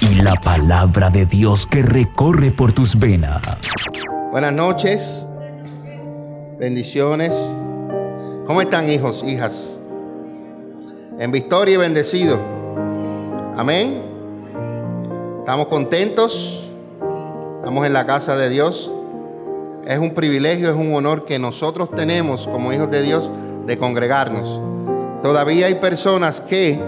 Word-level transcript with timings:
y 0.00 0.20
la 0.20 0.34
palabra 0.34 1.10
de 1.10 1.26
Dios 1.26 1.66
que 1.66 1.82
recorre 1.82 2.50
por 2.50 2.72
tus 2.72 2.98
venas. 2.98 3.42
Buenas 4.30 4.52
noches, 4.52 5.26
bendiciones. 6.58 7.32
¿Cómo 8.46 8.60
están 8.60 8.90
hijos, 8.90 9.24
hijas? 9.24 9.74
En 11.18 11.32
victoria 11.32 11.74
y 11.74 11.76
bendecido. 11.78 12.38
Amén. 13.56 14.02
Estamos 15.40 15.68
contentos. 15.68 16.64
Estamos 17.58 17.86
en 17.86 17.92
la 17.92 18.06
casa 18.06 18.36
de 18.36 18.48
Dios. 18.50 18.90
Es 19.86 19.98
un 19.98 20.14
privilegio, 20.14 20.70
es 20.70 20.76
un 20.76 20.94
honor 20.94 21.24
que 21.24 21.38
nosotros 21.38 21.90
tenemos 21.90 22.46
como 22.46 22.72
hijos 22.72 22.90
de 22.90 23.02
Dios 23.02 23.30
de 23.66 23.76
congregarnos. 23.78 24.60
Todavía 25.22 25.66
hay 25.66 25.74
personas 25.74 26.40
que 26.40 26.80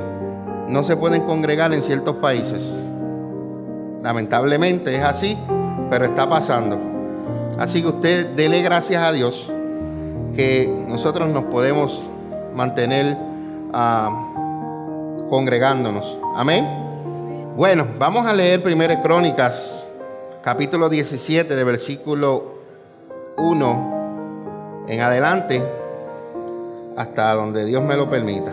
no 0.69 0.85
se 0.85 0.97
pueden 0.97 1.23
congregar 1.23 1.75
en 1.75 1.83
ciertos 1.83 2.17
países. 2.17 2.77
Lamentablemente 4.03 4.97
es 4.97 5.03
así, 5.03 5.37
pero 5.91 6.05
está 6.05 6.29
pasando. 6.29 6.79
Así 7.59 7.83
que 7.83 7.89
usted 7.89 8.27
dele 8.29 8.63
gracias 8.63 9.03
a 9.03 9.13
Dios 9.13 9.53
que 10.35 10.73
nosotros 10.89 11.29
nos 11.29 11.45
podemos 11.45 12.01
mantener 12.55 13.17
uh, 13.73 15.29
congregándonos. 15.29 16.19
Amén. 16.35 16.67
Bueno, 17.57 17.87
vamos 17.99 18.27
a 18.27 18.33
leer 18.33 18.63
1 18.65 19.03
Crónicas, 19.03 19.87
capítulo 20.43 20.89
17, 20.89 21.55
de 21.55 21.65
versículo 21.65 22.55
1 23.37 24.85
en 24.89 25.01
adelante, 25.01 25.63
hasta 26.97 27.35
donde 27.35 27.67
Dios 27.67 27.83
me 27.83 27.97
lo 27.97 28.09
permita. 28.09 28.53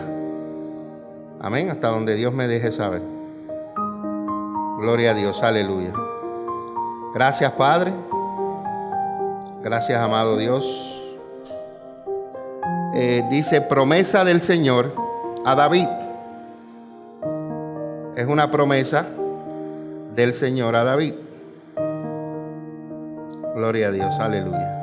Amén, 1.40 1.70
hasta 1.70 1.88
donde 1.88 2.14
Dios 2.16 2.34
me 2.34 2.46
deje 2.48 2.72
saber. 2.72 3.17
Gloria 4.78 5.10
a 5.10 5.14
Dios, 5.14 5.42
aleluya. 5.42 5.92
Gracias 7.12 7.50
Padre. 7.54 7.92
Gracias 9.60 10.00
amado 10.00 10.36
Dios. 10.36 10.64
Eh, 12.94 13.26
dice 13.28 13.60
promesa 13.60 14.24
del 14.24 14.40
Señor 14.40 14.94
a 15.44 15.56
David. 15.56 15.88
Es 18.14 18.28
una 18.28 18.52
promesa 18.52 19.04
del 20.14 20.32
Señor 20.32 20.76
a 20.76 20.84
David. 20.84 21.14
Gloria 23.56 23.88
a 23.88 23.90
Dios, 23.90 24.14
aleluya. 24.20 24.74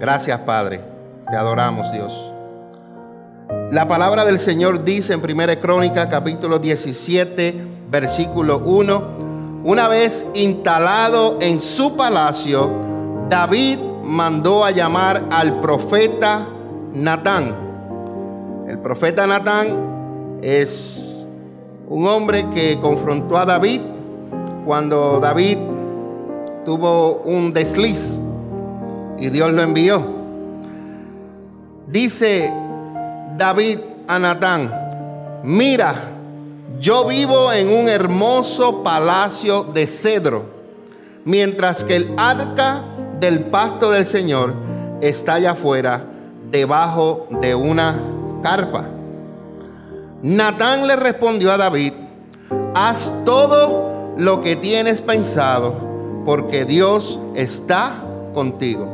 Gracias 0.00 0.40
Padre, 0.40 0.80
te 1.30 1.36
adoramos 1.36 1.92
Dios. 1.92 2.33
La 3.70 3.88
palabra 3.88 4.24
del 4.24 4.38
Señor 4.38 4.84
dice 4.84 5.14
en 5.14 5.20
1 5.20 5.60
Crónica 5.60 6.08
capítulo 6.08 6.58
17 6.58 7.54
versículo 7.90 8.58
1, 8.58 9.62
una 9.64 9.88
vez 9.88 10.26
instalado 10.34 11.38
en 11.40 11.60
su 11.60 11.96
palacio, 11.96 12.70
David 13.28 13.78
mandó 14.04 14.64
a 14.64 14.70
llamar 14.70 15.24
al 15.30 15.60
profeta 15.60 16.46
Natán. 16.92 17.54
El 18.68 18.78
profeta 18.78 19.26
Natán 19.26 20.38
es 20.42 21.24
un 21.88 22.06
hombre 22.06 22.46
que 22.52 22.78
confrontó 22.80 23.38
a 23.38 23.44
David 23.44 23.80
cuando 24.64 25.20
David 25.20 25.58
tuvo 26.64 27.22
un 27.24 27.52
desliz 27.52 28.16
y 29.18 29.30
Dios 29.30 29.52
lo 29.52 29.62
envió. 29.62 30.02
Dice 31.86 32.52
David 33.36 33.80
a 34.06 34.18
Natán, 34.18 34.70
mira, 35.42 35.94
yo 36.78 37.04
vivo 37.06 37.52
en 37.52 37.68
un 37.68 37.88
hermoso 37.88 38.84
palacio 38.84 39.64
de 39.64 39.88
cedro, 39.88 40.44
mientras 41.24 41.82
que 41.82 41.96
el 41.96 42.14
arca 42.16 42.82
del 43.18 43.40
pacto 43.40 43.90
del 43.90 44.06
Señor 44.06 44.54
está 45.00 45.34
allá 45.34 45.52
afuera, 45.52 46.04
debajo 46.48 47.26
de 47.40 47.56
una 47.56 47.98
carpa. 48.40 48.84
Natán 50.22 50.86
le 50.86 50.94
respondió 50.94 51.50
a 51.50 51.56
David, 51.56 51.92
haz 52.72 53.12
todo 53.24 54.14
lo 54.16 54.42
que 54.42 54.54
tienes 54.54 55.00
pensado, 55.00 55.74
porque 56.24 56.64
Dios 56.64 57.18
está 57.34 57.94
contigo. 58.32 58.86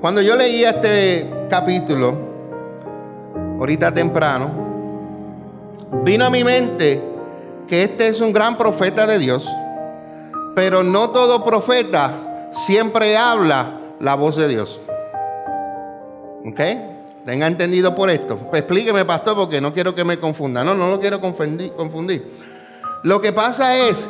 Cuando 0.00 0.22
yo 0.22 0.36
leía 0.36 0.70
este 0.70 1.28
capítulo, 1.50 2.29
ahorita 3.60 3.92
temprano, 3.92 4.50
vino 6.02 6.24
a 6.24 6.30
mi 6.30 6.42
mente 6.42 7.00
que 7.68 7.82
este 7.82 8.08
es 8.08 8.22
un 8.22 8.32
gran 8.32 8.56
profeta 8.56 9.06
de 9.06 9.18
Dios, 9.18 9.46
pero 10.56 10.82
no 10.82 11.10
todo 11.10 11.44
profeta 11.44 12.48
siempre 12.52 13.16
habla 13.18 13.78
la 14.00 14.14
voz 14.14 14.36
de 14.36 14.48
Dios. 14.48 14.80
¿Ok? 16.46 16.60
¿Tenga 17.26 17.46
entendido 17.46 17.94
por 17.94 18.08
esto? 18.08 18.38
Pues 18.38 18.62
explíqueme, 18.62 19.04
pastor, 19.04 19.36
porque 19.36 19.60
no 19.60 19.74
quiero 19.74 19.94
que 19.94 20.04
me 20.04 20.18
confunda. 20.18 20.64
No, 20.64 20.74
no 20.74 20.88
lo 20.88 20.98
quiero 20.98 21.20
confundir. 21.20 21.74
confundir. 21.74 22.32
Lo 23.02 23.20
que 23.20 23.32
pasa 23.32 23.76
es 23.76 24.08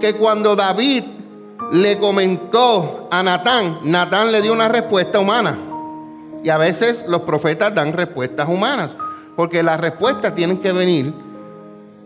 que 0.00 0.12
cuando 0.14 0.54
David 0.54 1.04
le 1.72 1.98
comentó 1.98 3.08
a 3.10 3.22
Natán, 3.22 3.78
Natán 3.84 4.30
le 4.30 4.42
dio 4.42 4.52
una 4.52 4.68
respuesta 4.68 5.18
humana. 5.18 5.71
Y 6.42 6.48
a 6.48 6.58
veces 6.58 7.04
los 7.08 7.22
profetas 7.22 7.74
dan 7.74 7.92
respuestas 7.92 8.48
humanas, 8.48 8.96
porque 9.36 9.62
las 9.62 9.80
respuestas 9.80 10.34
tienen 10.34 10.58
que 10.58 10.72
venir, 10.72 11.12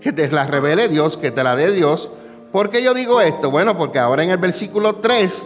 que 0.00 0.12
te 0.12 0.30
las 0.30 0.50
revele 0.50 0.88
Dios, 0.88 1.16
que 1.16 1.30
te 1.30 1.42
la 1.42 1.56
dé 1.56 1.72
Dios. 1.72 2.10
¿Por 2.52 2.70
qué 2.70 2.82
yo 2.82 2.94
digo 2.94 3.20
esto? 3.20 3.50
Bueno, 3.50 3.76
porque 3.76 3.98
ahora 3.98 4.22
en 4.22 4.30
el 4.30 4.38
versículo 4.38 4.96
3, 4.96 5.42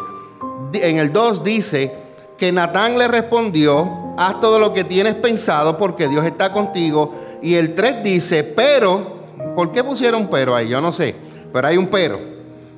en 0.75 0.99
el 0.99 1.13
2 1.13 1.45
dice 1.45 1.95
que 2.37 2.53
Natán 2.53 2.99
le 2.99 3.07
respondió, 3.07 4.15
haz 4.17 4.41
todo 4.41 4.59
lo 4.59 4.73
que 4.73 4.85
tienes 4.85 5.15
pensado 5.15 5.79
porque 5.79 6.09
Dios 6.09 6.25
está 6.25 6.53
contigo. 6.53 7.15
Y 7.43 7.55
el 7.55 7.75
3 7.75 8.03
dice, 8.03 8.45
pero, 8.45 9.21
¿por 9.55 9.73
qué 9.73 9.85
pusieron 9.85 10.29
pero 10.29 10.55
ahí? 10.55 10.69
Yo 10.69 10.81
no 10.81 10.93
sé, 10.93 11.15
pero 11.53 11.69
hay 11.69 11.77
un 11.77 11.87
pero. 11.87 12.19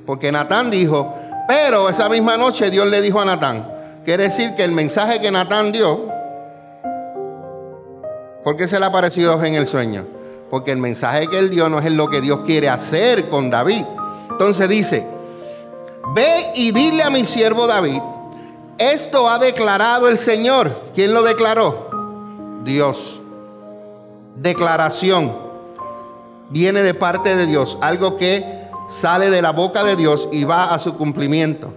Porque 0.06 0.30
Natán 0.30 0.70
dijo, 0.70 1.14
pero 1.48 1.88
esa 1.88 2.08
misma 2.08 2.36
noche 2.36 2.70
Dios 2.70 2.86
le 2.86 3.00
dijo 3.00 3.20
a 3.20 3.24
Natán, 3.24 3.71
quiere 4.04 4.24
decir 4.24 4.54
que 4.54 4.64
el 4.64 4.72
mensaje 4.72 5.20
que 5.20 5.30
Natán 5.30 5.72
dio, 5.72 6.08
¿por 8.44 8.56
qué 8.56 8.68
se 8.68 8.78
le 8.78 8.86
apareció 8.86 9.42
en 9.42 9.54
el 9.54 9.66
sueño? 9.66 10.06
Porque 10.50 10.72
el 10.72 10.78
mensaje 10.78 11.28
que 11.28 11.38
él 11.38 11.50
dio 11.50 11.68
no 11.68 11.78
es 11.78 11.90
lo 11.92 12.08
que 12.10 12.20
Dios 12.20 12.40
quiere 12.44 12.68
hacer 12.68 13.28
con 13.28 13.50
David. 13.50 13.84
Entonces 14.30 14.68
dice, 14.68 15.06
ve 16.14 16.52
y 16.54 16.72
dile 16.72 17.02
a 17.02 17.10
mi 17.10 17.24
siervo 17.24 17.66
David, 17.66 18.00
esto 18.78 19.28
ha 19.28 19.38
declarado 19.38 20.08
el 20.08 20.18
Señor. 20.18 20.74
¿Quién 20.94 21.14
lo 21.14 21.22
declaró? 21.22 21.90
Dios. 22.64 23.20
Declaración. 24.36 25.36
Viene 26.50 26.82
de 26.82 26.94
parte 26.94 27.36
de 27.36 27.46
Dios, 27.46 27.78
algo 27.80 28.16
que 28.16 28.62
sale 28.88 29.30
de 29.30 29.40
la 29.40 29.52
boca 29.52 29.84
de 29.84 29.96
Dios 29.96 30.28
y 30.32 30.44
va 30.44 30.74
a 30.74 30.78
su 30.78 30.96
cumplimiento. 30.96 31.72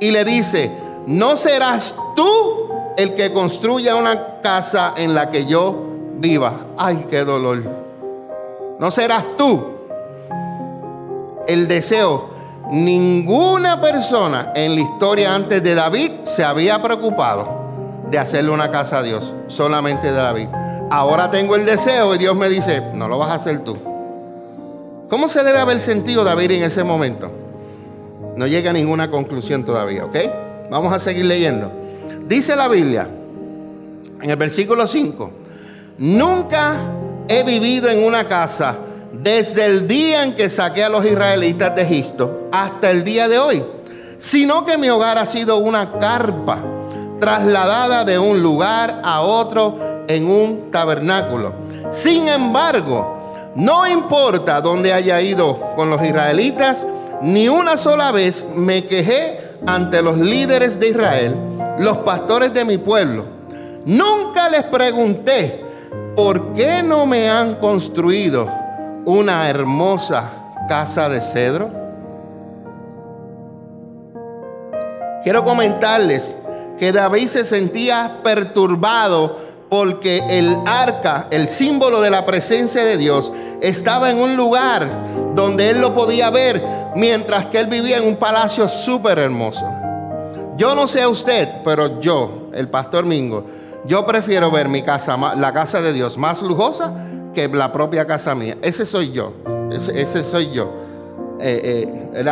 Y 0.00 0.10
le 0.10 0.24
dice, 0.24 0.70
no 1.06 1.36
serás 1.36 1.94
tú 2.16 2.68
el 2.96 3.14
que 3.14 3.32
construya 3.32 3.96
una 3.96 4.40
casa 4.40 4.94
en 4.96 5.14
la 5.14 5.30
que 5.30 5.46
yo 5.46 5.76
viva. 6.16 6.66
Ay, 6.76 7.06
qué 7.10 7.24
dolor. 7.24 7.62
No 8.78 8.90
serás 8.90 9.24
tú. 9.36 9.62
El 11.46 11.68
deseo. 11.68 12.32
Ninguna 12.70 13.80
persona 13.80 14.52
en 14.54 14.74
la 14.74 14.80
historia 14.80 15.34
antes 15.34 15.62
de 15.62 15.74
David 15.74 16.12
se 16.24 16.42
había 16.42 16.80
preocupado 16.80 17.62
de 18.10 18.18
hacerle 18.18 18.50
una 18.50 18.70
casa 18.70 18.98
a 18.98 19.02
Dios. 19.02 19.34
Solamente 19.48 20.06
de 20.06 20.16
David. 20.16 20.48
Ahora 20.90 21.30
tengo 21.30 21.56
el 21.56 21.66
deseo 21.66 22.14
y 22.14 22.18
Dios 22.18 22.34
me 22.34 22.48
dice, 22.48 22.80
no 22.94 23.08
lo 23.08 23.18
vas 23.18 23.30
a 23.30 23.34
hacer 23.34 23.64
tú. 23.64 23.76
¿Cómo 25.10 25.28
se 25.28 25.42
debe 25.42 25.58
haber 25.58 25.80
sentido 25.80 26.24
David 26.24 26.52
en 26.52 26.62
ese 26.62 26.82
momento? 26.84 27.30
No 28.36 28.46
llega 28.46 28.70
a 28.70 28.72
ninguna 28.72 29.10
conclusión 29.10 29.64
todavía, 29.64 30.04
¿ok? 30.06 30.16
Vamos 30.70 30.92
a 30.92 30.98
seguir 30.98 31.24
leyendo. 31.24 31.70
Dice 32.26 32.56
la 32.56 32.68
Biblia, 32.68 33.08
en 34.20 34.30
el 34.30 34.36
versículo 34.36 34.86
5, 34.86 35.30
nunca 35.98 36.76
he 37.28 37.42
vivido 37.42 37.88
en 37.88 38.04
una 38.04 38.26
casa 38.26 38.78
desde 39.12 39.66
el 39.66 39.86
día 39.86 40.24
en 40.24 40.34
que 40.34 40.50
saqué 40.50 40.84
a 40.84 40.88
los 40.88 41.04
israelitas 41.04 41.74
de 41.76 41.82
Egipto 41.82 42.48
hasta 42.50 42.90
el 42.90 43.04
día 43.04 43.28
de 43.28 43.38
hoy, 43.38 43.64
sino 44.18 44.64
que 44.64 44.78
mi 44.78 44.88
hogar 44.88 45.18
ha 45.18 45.26
sido 45.26 45.58
una 45.58 45.98
carpa 45.98 46.58
trasladada 47.20 48.04
de 48.04 48.18
un 48.18 48.42
lugar 48.42 49.00
a 49.04 49.20
otro 49.20 50.04
en 50.08 50.26
un 50.26 50.70
tabernáculo. 50.70 51.54
Sin 51.90 52.28
embargo, 52.28 53.52
no 53.54 53.86
importa 53.86 54.60
dónde 54.60 54.92
haya 54.92 55.20
ido 55.20 55.58
con 55.76 55.90
los 55.90 56.02
israelitas, 56.02 56.84
ni 57.22 57.48
una 57.48 57.76
sola 57.76 58.10
vez 58.10 58.44
me 58.54 58.84
quejé 58.86 59.43
ante 59.66 60.02
los 60.02 60.18
líderes 60.18 60.78
de 60.78 60.88
Israel, 60.88 61.36
los 61.78 61.98
pastores 61.98 62.52
de 62.52 62.64
mi 62.64 62.78
pueblo. 62.78 63.24
Nunca 63.86 64.48
les 64.48 64.64
pregunté, 64.64 65.64
¿por 66.14 66.52
qué 66.54 66.82
no 66.82 67.06
me 67.06 67.28
han 67.28 67.56
construido 67.56 68.48
una 69.04 69.48
hermosa 69.48 70.30
casa 70.68 71.08
de 71.08 71.20
cedro? 71.20 71.70
Quiero 75.22 75.44
comentarles 75.44 76.36
que 76.78 76.92
David 76.92 77.28
se 77.28 77.44
sentía 77.44 78.20
perturbado 78.22 79.38
porque 79.74 80.22
el 80.30 80.56
arca, 80.66 81.26
el 81.32 81.48
símbolo 81.48 82.00
de 82.00 82.08
la 82.08 82.24
presencia 82.24 82.84
de 82.84 82.96
Dios, 82.96 83.32
estaba 83.60 84.08
en 84.08 84.18
un 84.18 84.36
lugar 84.36 84.88
donde 85.34 85.68
él 85.68 85.80
lo 85.80 85.92
podía 85.92 86.30
ver, 86.30 86.62
mientras 86.94 87.46
que 87.46 87.58
él 87.58 87.66
vivía 87.66 87.96
en 87.96 88.06
un 88.06 88.14
palacio 88.14 88.68
súper 88.68 89.18
hermoso. 89.18 89.66
Yo 90.56 90.76
no 90.76 90.86
sé 90.86 91.02
a 91.02 91.08
usted, 91.08 91.48
pero 91.64 91.98
yo, 92.00 92.50
el 92.54 92.68
pastor 92.68 93.04
Mingo, 93.04 93.46
yo 93.84 94.06
prefiero 94.06 94.48
ver 94.48 94.68
mi 94.68 94.82
casa, 94.82 95.16
la 95.34 95.52
casa 95.52 95.82
de 95.82 95.92
Dios, 95.92 96.16
más 96.16 96.40
lujosa 96.40 96.92
que 97.34 97.48
la 97.48 97.72
propia 97.72 98.06
casa 98.06 98.32
mía. 98.36 98.56
Ese 98.62 98.86
soy 98.86 99.10
yo. 99.10 99.32
Ese, 99.72 100.22
soy 100.22 100.52
yo. 100.52 100.72
Eh, 101.40 102.14
eh, 102.14 102.24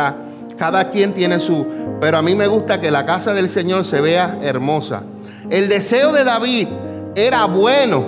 Cada 0.57 0.89
quien 0.89 1.11
tiene 1.11 1.39
su... 1.39 1.65
Pero 1.99 2.19
a 2.19 2.21
mí 2.21 2.35
me 2.35 2.47
gusta 2.47 2.79
que 2.79 2.89
la 2.89 3.05
casa 3.05 3.33
del 3.33 3.49
Señor 3.49 3.83
se 3.83 3.99
vea 3.99 4.37
hermosa. 4.41 5.03
El 5.49 5.67
deseo 5.67 6.13
de 6.13 6.23
David 6.23 6.69
era 7.15 7.45
bueno, 7.45 8.03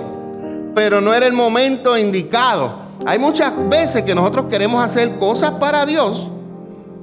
pero 0.74 1.00
no 1.00 1.14
era 1.14 1.26
el 1.26 1.32
momento 1.32 1.96
indicado. 1.96 2.86
Hay 3.04 3.18
muchas 3.18 3.52
veces 3.68 4.02
que 4.02 4.14
nosotros 4.14 4.46
queremos 4.48 4.84
hacer 4.84 5.18
cosas 5.18 5.52
para 5.52 5.84
Dios. 5.86 6.28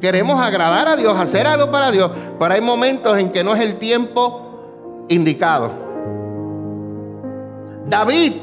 Queremos 0.02 0.42
agradar 0.42 0.88
a 0.88 0.96
Dios, 0.96 1.18
hacer 1.18 1.48
algo 1.48 1.72
para 1.72 1.92
Dios, 1.92 2.12
pero 2.38 2.54
hay 2.54 2.62
momentos 2.62 3.18
en 3.18 3.32
que 3.32 3.44
no 3.44 3.56
es 3.56 3.62
el 3.62 3.78
tiempo 3.78 5.06
indicado. 5.08 5.72
David, 7.88 8.34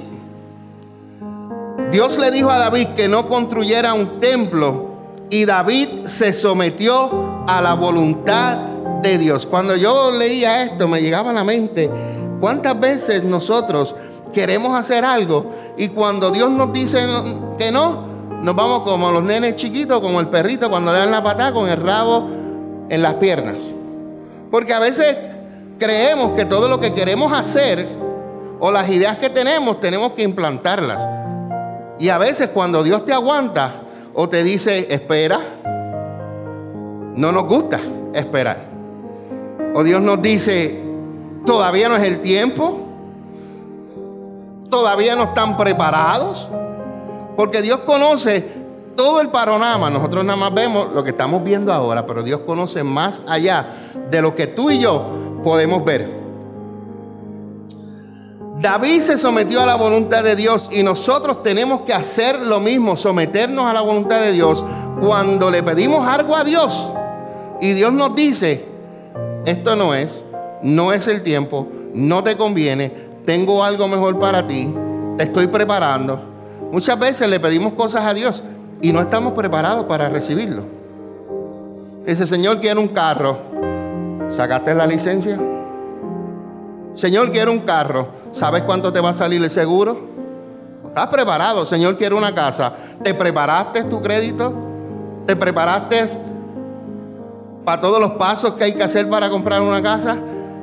Dios 1.90 2.18
le 2.18 2.30
dijo 2.30 2.50
a 2.50 2.58
David 2.58 2.88
que 2.96 3.08
no 3.08 3.28
construyera 3.28 3.92
un 3.94 4.20
templo 4.20 4.90
y 5.28 5.44
David 5.44 6.06
se 6.06 6.32
sometió 6.32 7.44
a 7.46 7.60
la 7.60 7.74
voluntad 7.74 8.56
de 9.02 9.18
Dios. 9.18 9.46
Cuando 9.46 9.76
yo 9.76 10.10
leía 10.12 10.62
esto 10.62 10.88
me 10.88 11.02
llegaba 11.02 11.30
a 11.30 11.34
la 11.34 11.44
mente 11.44 11.90
cuántas 12.40 12.78
veces 12.80 13.22
nosotros 13.22 13.94
queremos 14.32 14.74
hacer 14.74 15.04
algo 15.04 15.52
y 15.76 15.88
cuando 15.88 16.30
Dios 16.30 16.50
nos 16.50 16.72
dice 16.72 17.06
que 17.58 17.70
no, 17.70 18.06
nos 18.42 18.56
vamos 18.56 18.82
como 18.82 19.10
los 19.10 19.22
nenes 19.22 19.56
chiquitos, 19.56 20.00
como 20.00 20.20
el 20.20 20.28
perrito 20.28 20.70
cuando 20.70 20.92
le 20.92 20.98
dan 20.98 21.10
la 21.10 21.22
patada 21.22 21.52
con 21.52 21.68
el 21.68 21.76
rabo 21.76 22.28
en 22.88 23.02
las 23.02 23.14
piernas. 23.14 23.56
Porque 24.50 24.72
a 24.72 24.80
veces 24.80 25.16
creemos 25.78 26.32
que 26.32 26.44
todo 26.44 26.68
lo 26.68 26.80
que 26.80 26.92
queremos 26.92 27.32
hacer 27.32 27.86
o 28.58 28.70
las 28.70 28.88
ideas 28.88 29.16
que 29.18 29.30
tenemos 29.30 29.80
tenemos 29.80 30.12
que 30.12 30.22
implantarlas. 30.22 31.00
Y 31.98 32.08
a 32.08 32.18
veces 32.18 32.48
cuando 32.48 32.82
Dios 32.82 33.04
te 33.04 33.12
aguanta 33.12 33.82
o 34.14 34.28
te 34.28 34.42
dice, 34.42 34.86
espera, 34.90 35.40
no 37.14 37.32
nos 37.32 37.44
gusta 37.44 37.80
esperar. 38.14 38.64
O 39.74 39.84
Dios 39.84 40.00
nos 40.00 40.20
dice, 40.20 40.89
todavía 41.44 41.88
no 41.88 41.96
es 41.96 42.04
el 42.04 42.20
tiempo, 42.20 42.80
todavía 44.70 45.14
no 45.16 45.24
están 45.24 45.56
preparados, 45.56 46.48
porque 47.36 47.62
Dios 47.62 47.80
conoce 47.80 48.60
todo 48.96 49.20
el 49.20 49.28
panorama. 49.28 49.90
Nosotros 49.90 50.24
nada 50.24 50.38
más 50.38 50.54
vemos 50.54 50.88
lo 50.94 51.02
que 51.02 51.10
estamos 51.10 51.42
viendo 51.42 51.72
ahora, 51.72 52.06
pero 52.06 52.22
Dios 52.22 52.40
conoce 52.40 52.82
más 52.82 53.22
allá 53.26 53.66
de 54.10 54.20
lo 54.22 54.34
que 54.34 54.46
tú 54.46 54.70
y 54.70 54.78
yo 54.78 55.04
podemos 55.42 55.84
ver. 55.84 56.20
David 58.60 59.00
se 59.00 59.16
sometió 59.16 59.62
a 59.62 59.66
la 59.66 59.76
voluntad 59.76 60.22
de 60.22 60.36
Dios 60.36 60.68
y 60.70 60.82
nosotros 60.82 61.42
tenemos 61.42 61.80
que 61.80 61.94
hacer 61.94 62.40
lo 62.40 62.60
mismo, 62.60 62.94
someternos 62.94 63.64
a 63.66 63.72
la 63.72 63.80
voluntad 63.80 64.20
de 64.20 64.32
Dios 64.32 64.62
cuando 65.00 65.50
le 65.50 65.62
pedimos 65.62 66.06
algo 66.06 66.36
a 66.36 66.44
Dios 66.44 66.90
y 67.60 67.72
Dios 67.72 67.92
nos 67.92 68.14
dice, 68.14 68.66
esto 69.46 69.76
no 69.76 69.94
es, 69.94 70.22
no 70.62 70.92
es 70.92 71.06
el 71.08 71.22
tiempo, 71.22 71.68
no 71.94 72.22
te 72.22 72.36
conviene, 72.36 72.92
tengo 73.24 73.64
algo 73.64 73.88
mejor 73.88 74.18
para 74.18 74.46
ti, 74.46 74.72
te 75.16 75.24
estoy 75.24 75.46
preparando. 75.46 76.20
Muchas 76.72 76.98
veces 76.98 77.28
le 77.28 77.40
pedimos 77.40 77.72
cosas 77.72 78.04
a 78.04 78.14
Dios 78.14 78.42
y 78.80 78.92
no 78.92 79.00
estamos 79.00 79.32
preparados 79.32 79.84
para 79.84 80.08
recibirlo. 80.08 80.62
Dice, 82.06 82.26
Señor, 82.26 82.60
quiero 82.60 82.80
un 82.80 82.88
carro. 82.88 83.38
¿Sacaste 84.30 84.74
la 84.74 84.86
licencia? 84.86 85.38
Señor, 86.94 87.30
quiero 87.30 87.52
un 87.52 87.60
carro. 87.60 88.08
¿Sabes 88.32 88.62
cuánto 88.62 88.92
te 88.92 89.00
va 89.00 89.10
a 89.10 89.14
salir 89.14 89.42
el 89.42 89.50
seguro? 89.50 90.08
¿Estás 90.86 91.08
preparado? 91.08 91.66
Señor, 91.66 91.96
quiero 91.96 92.16
una 92.16 92.34
casa. 92.34 92.72
¿Te 93.02 93.14
preparaste 93.14 93.84
tu 93.84 94.00
crédito? 94.00 94.52
¿Te 95.26 95.36
preparaste 95.36 96.08
para 97.64 97.80
todos 97.80 98.00
los 98.00 98.12
pasos 98.12 98.54
que 98.54 98.64
hay 98.64 98.74
que 98.74 98.82
hacer 98.82 99.08
para 99.08 99.28
comprar 99.28 99.60
una 99.60 99.82
casa? 99.82 100.18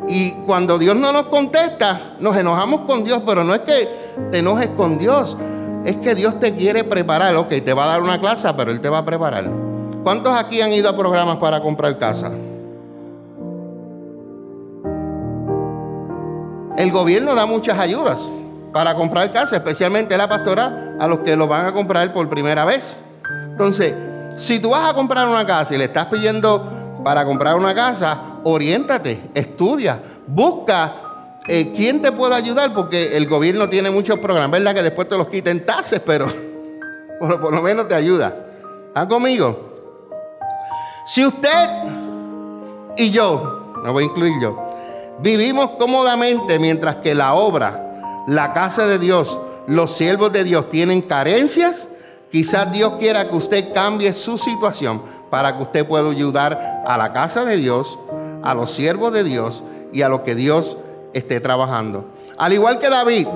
Y 0.08 0.32
cuando 0.46 0.78
Dios 0.78 0.96
no 0.96 1.12
nos 1.12 1.26
contesta, 1.26 2.16
nos 2.20 2.36
enojamos 2.38 2.82
con 2.82 3.04
Dios, 3.04 3.22
pero 3.26 3.44
no 3.44 3.54
es 3.54 3.62
que 3.62 3.90
te 4.32 4.40
enojes 4.40 4.70
con 4.70 4.98
Dios, 4.98 5.36
es 5.84 5.98
que 5.98 6.16
Dios 6.16 6.40
te 6.40 6.56
quiere 6.56 6.84
preparar. 6.84 7.36
Ok, 7.36 7.50
te 7.64 7.74
va 7.74 7.84
a 7.84 7.88
dar 7.88 8.02
una 8.02 8.20
clase, 8.20 8.48
pero 8.56 8.72
Él 8.72 8.80
te 8.80 8.90
va 8.90 9.00
a 9.00 9.06
preparar. 9.06 9.46
¿Cuántos 10.04 10.34
aquí 10.34 10.62
han 10.62 10.72
ido 10.72 10.90
a 10.90 10.96
programas 10.96 11.38
para 11.38 11.62
comprar 11.62 11.98
casa? 12.00 12.32
El 16.78 16.92
gobierno 16.92 17.36
da 17.36 17.46
muchas 17.46 17.78
ayudas 17.78 18.20
para 18.72 18.96
comprar 18.96 19.34
casa, 19.34 19.58
especialmente 19.58 20.16
la 20.16 20.30
pastora, 20.30 20.96
a 21.00 21.08
los 21.08 21.20
que 21.20 21.36
lo 21.36 21.48
van 21.48 21.66
a 21.66 21.74
comprar 21.74 22.14
por 22.14 22.30
primera 22.30 22.64
vez. 22.64 22.96
Entonces, 23.50 23.94
si 24.38 24.60
tú 24.60 24.70
vas 24.70 24.90
a 24.90 24.94
comprar 24.94 25.28
una 25.28 25.46
casa 25.46 25.74
y 25.74 25.78
le 25.78 25.86
estás 25.86 26.06
pidiendo 26.06 26.64
para 27.04 27.26
comprar 27.26 27.56
una 27.56 27.74
casa, 27.74 28.20
oriéntate, 28.50 29.30
estudia, 29.34 30.02
busca 30.26 30.94
eh, 31.48 31.72
quién 31.76 32.02
te 32.02 32.12
puede 32.12 32.36
ayudar, 32.36 32.74
porque 32.74 33.16
el 33.16 33.28
gobierno 33.28 33.70
tiene 33.70 33.90
muchos 33.90 34.18
programas, 34.20 34.52
¿verdad? 34.52 34.76
Que 34.76 34.84
después 34.84 35.08
te 35.08 35.18
los 35.18 35.28
quiten 35.28 35.66
tases, 35.66 36.02
pero 36.06 36.28
por, 37.20 37.54
lo 37.54 37.62
menos 37.62 37.88
te 37.88 37.96
ayuda. 37.96 38.36
¿Están 38.88 39.08
conmigo? 39.08 39.76
Si 41.06 41.26
usted 41.26 41.70
y 42.98 43.12
yo, 43.12 43.74
me 43.84 43.92
voy 43.92 44.04
a 44.04 44.08
incluir 44.08 44.34
yo, 44.42 44.68
Vivimos 45.20 45.72
cómodamente 45.80 46.60
mientras 46.60 46.98
que 46.98 47.16
la 47.16 47.34
obra, 47.34 48.24
la 48.28 48.54
casa 48.54 48.86
de 48.86 49.00
Dios, 49.00 49.38
los 49.66 49.96
siervos 49.96 50.32
de 50.32 50.44
Dios 50.44 50.70
tienen 50.70 51.02
carencias. 51.02 51.88
Quizás 52.32 52.72
Dios 52.72 52.94
quiera 53.00 53.28
que 53.28 53.36
usted 53.36 53.74
cambie 53.74 54.14
su 54.14 54.38
situación 54.38 55.02
para 55.32 55.58
que 55.58 55.64
usted 55.64 55.88
pueda 55.88 56.10
ayudar 56.10 56.84
a 56.86 56.98
la 56.98 57.14
casa 57.14 57.46
de 57.46 57.58
Dios, 57.58 57.98
a 58.48 58.54
los 58.54 58.72
siervos 58.72 59.12
de 59.12 59.26
Dios 59.26 59.62
y 59.92 60.04
a 60.04 60.10
lo 60.10 60.24
que 60.24 60.34
Dios 60.34 60.78
esté 61.12 61.42
trabajando. 61.42 62.06
Al 62.38 62.54
igual 62.54 62.80
que 62.80 62.90
David, 62.90 63.28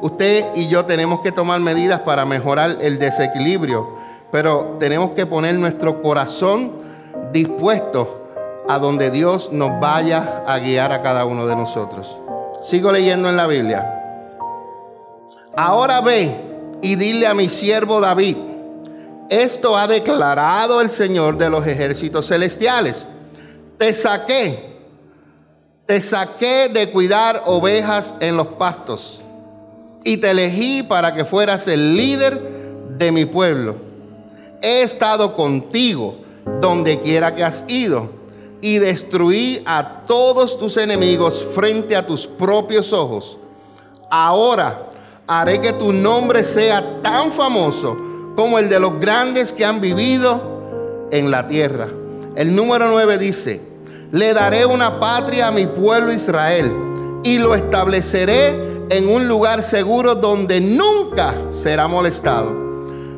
usted 0.00 0.44
y 0.54 0.68
yo 0.68 0.84
tenemos 0.84 1.20
que 1.22 1.32
tomar 1.32 1.58
medidas 1.58 2.00
para 2.00 2.24
mejorar 2.24 2.78
el 2.80 3.00
desequilibrio, 3.00 3.88
pero 4.30 4.76
tenemos 4.78 5.10
que 5.10 5.26
poner 5.26 5.56
nuestro 5.56 6.00
corazón 6.00 6.70
dispuesto 7.32 8.28
a 8.68 8.78
donde 8.78 9.10
Dios 9.10 9.50
nos 9.50 9.80
vaya 9.80 10.44
a 10.46 10.56
guiar 10.60 10.92
a 10.92 11.02
cada 11.02 11.24
uno 11.24 11.44
de 11.44 11.56
nosotros. 11.56 12.16
Sigo 12.62 12.92
leyendo 12.92 13.28
en 13.28 13.36
la 13.36 13.48
Biblia. 13.48 13.92
Ahora 15.56 16.00
ve 16.00 16.32
y 16.80 16.94
dile 16.94 17.26
a 17.26 17.34
mi 17.34 17.48
siervo 17.48 18.00
David, 18.00 18.36
esto 19.30 19.76
ha 19.76 19.88
declarado 19.88 20.80
el 20.80 20.90
Señor 20.90 21.38
de 21.38 21.50
los 21.50 21.66
ejércitos 21.66 22.28
celestiales. 22.28 23.04
Te 23.78 23.94
saqué, 23.94 24.76
te 25.86 26.00
saqué 26.00 26.68
de 26.68 26.90
cuidar 26.90 27.44
ovejas 27.46 28.12
en 28.18 28.36
los 28.36 28.48
pastos 28.48 29.22
y 30.02 30.16
te 30.16 30.30
elegí 30.30 30.82
para 30.82 31.14
que 31.14 31.24
fueras 31.24 31.68
el 31.68 31.96
líder 31.96 32.40
de 32.98 33.12
mi 33.12 33.24
pueblo. 33.24 33.76
He 34.60 34.82
estado 34.82 35.36
contigo 35.36 36.16
donde 36.60 37.00
quiera 37.00 37.36
que 37.36 37.44
has 37.44 37.64
ido 37.68 38.10
y 38.60 38.78
destruí 38.78 39.62
a 39.64 40.02
todos 40.08 40.58
tus 40.58 40.76
enemigos 40.76 41.46
frente 41.54 41.94
a 41.94 42.04
tus 42.04 42.26
propios 42.26 42.92
ojos. 42.92 43.38
Ahora 44.10 44.90
haré 45.28 45.60
que 45.60 45.72
tu 45.72 45.92
nombre 45.92 46.44
sea 46.44 47.00
tan 47.00 47.30
famoso 47.30 47.96
como 48.34 48.58
el 48.58 48.68
de 48.68 48.80
los 48.80 48.98
grandes 48.98 49.52
que 49.52 49.64
han 49.64 49.80
vivido 49.80 51.08
en 51.12 51.30
la 51.30 51.46
tierra. 51.46 51.88
El 52.34 52.54
número 52.54 52.88
9 52.88 53.18
dice, 53.18 53.67
le 54.12 54.32
daré 54.32 54.64
una 54.64 54.98
patria 54.98 55.48
a 55.48 55.50
mi 55.50 55.66
pueblo 55.66 56.12
Israel 56.12 56.72
y 57.24 57.38
lo 57.38 57.54
estableceré 57.54 58.86
en 58.90 59.08
un 59.08 59.28
lugar 59.28 59.62
seguro 59.62 60.14
donde 60.14 60.60
nunca 60.60 61.34
será 61.52 61.88
molestado. 61.88 62.54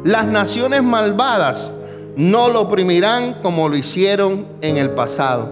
Las 0.04 0.26
naciones 0.26 0.82
malvadas 0.82 1.70
no 2.16 2.48
lo 2.48 2.62
oprimirán 2.62 3.34
como 3.34 3.68
lo 3.68 3.76
hicieron 3.76 4.46
en 4.60 4.78
el 4.78 4.90
pasado. 4.90 5.48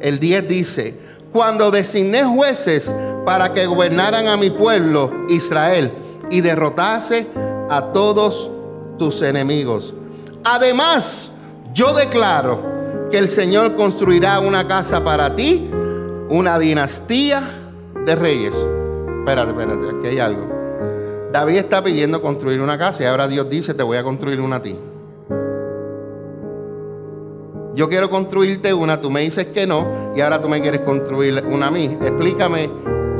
El 0.00 0.18
10 0.18 0.48
dice, 0.48 0.98
cuando 1.32 1.70
designé 1.70 2.24
jueces 2.24 2.92
para 3.24 3.52
que 3.52 3.66
gobernaran 3.66 4.26
a 4.26 4.36
mi 4.36 4.50
pueblo 4.50 5.10
Israel 5.28 5.92
y 6.30 6.40
derrotase 6.40 7.28
a 7.70 7.92
todos 7.92 8.50
tus 8.98 9.22
enemigos. 9.22 9.94
Además, 10.44 11.30
yo 11.72 11.94
declaro 11.94 12.79
que 13.10 13.18
el 13.18 13.28
Señor 13.28 13.74
construirá 13.74 14.40
una 14.40 14.66
casa 14.68 15.02
para 15.02 15.34
ti, 15.34 15.68
una 16.28 16.58
dinastía 16.58 17.42
de 18.04 18.16
reyes. 18.16 18.54
Espérate, 19.18 19.50
espérate, 19.50 19.96
aquí 19.96 20.06
hay 20.06 20.18
algo. 20.18 20.48
David 21.32 21.58
está 21.58 21.82
pidiendo 21.82 22.22
construir 22.22 22.60
una 22.60 22.78
casa 22.78 23.02
y 23.02 23.06
ahora 23.06 23.28
Dios 23.28 23.48
dice, 23.48 23.74
te 23.74 23.82
voy 23.82 23.96
a 23.96 24.04
construir 24.04 24.40
una 24.40 24.56
a 24.56 24.62
ti. 24.62 24.76
Yo 27.74 27.88
quiero 27.88 28.10
construirte 28.10 28.74
una, 28.74 29.00
tú 29.00 29.10
me 29.10 29.20
dices 29.20 29.46
que 29.46 29.66
no 29.66 30.12
y 30.14 30.20
ahora 30.20 30.42
tú 30.42 30.48
me 30.48 30.60
quieres 30.60 30.80
construir 30.80 31.44
una 31.46 31.68
a 31.68 31.70
mí. 31.70 31.96
Explícame, 32.00 32.70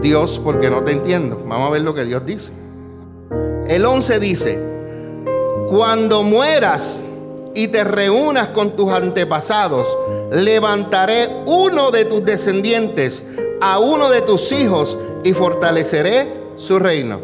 Dios, 0.02 0.40
porque 0.42 0.70
no 0.70 0.82
te 0.82 0.92
entiendo. 0.92 1.42
Vamos 1.46 1.68
a 1.68 1.70
ver 1.70 1.82
lo 1.82 1.94
que 1.94 2.04
Dios 2.04 2.24
dice. 2.26 2.50
El 3.68 3.84
11 3.84 4.20
dice, 4.20 4.58
cuando 5.68 6.24
mueras 6.24 7.00
y 7.54 7.68
te 7.68 7.84
reúnas 7.84 8.48
con 8.48 8.76
tus 8.76 8.90
antepasados, 8.92 9.88
levantaré 10.30 11.28
uno 11.46 11.90
de 11.90 12.04
tus 12.04 12.24
descendientes, 12.24 13.22
a 13.60 13.78
uno 13.78 14.10
de 14.10 14.22
tus 14.22 14.52
hijos, 14.52 14.96
y 15.22 15.32
fortaleceré 15.32 16.32
su 16.56 16.78
reino. 16.78 17.20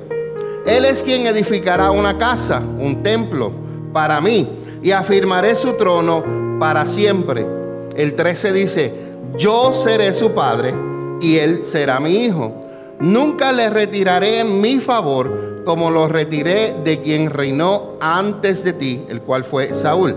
Él 0.66 0.84
es 0.84 1.02
quien 1.02 1.26
edificará 1.26 1.90
una 1.90 2.18
casa, 2.18 2.58
un 2.58 3.02
templo, 3.02 3.52
para 3.92 4.20
mí, 4.20 4.48
y 4.82 4.90
afirmaré 4.90 5.56
su 5.56 5.74
trono 5.74 6.58
para 6.58 6.86
siempre. 6.86 7.46
El 7.94 8.14
13 8.14 8.52
dice, 8.52 8.94
yo 9.38 9.72
seré 9.72 10.12
su 10.12 10.32
padre 10.32 10.74
y 11.20 11.36
él 11.38 11.64
será 11.64 12.00
mi 12.00 12.24
hijo. 12.24 12.52
Nunca 12.98 13.52
le 13.52 13.70
retiraré 13.70 14.40
en 14.40 14.60
mi 14.60 14.78
favor 14.80 15.45
como 15.66 15.90
lo 15.90 16.06
retiré 16.06 16.76
de 16.84 17.00
quien 17.00 17.28
reinó 17.28 17.96
antes 18.00 18.62
de 18.62 18.72
ti, 18.72 19.04
el 19.08 19.20
cual 19.22 19.44
fue 19.44 19.74
Saúl. 19.74 20.14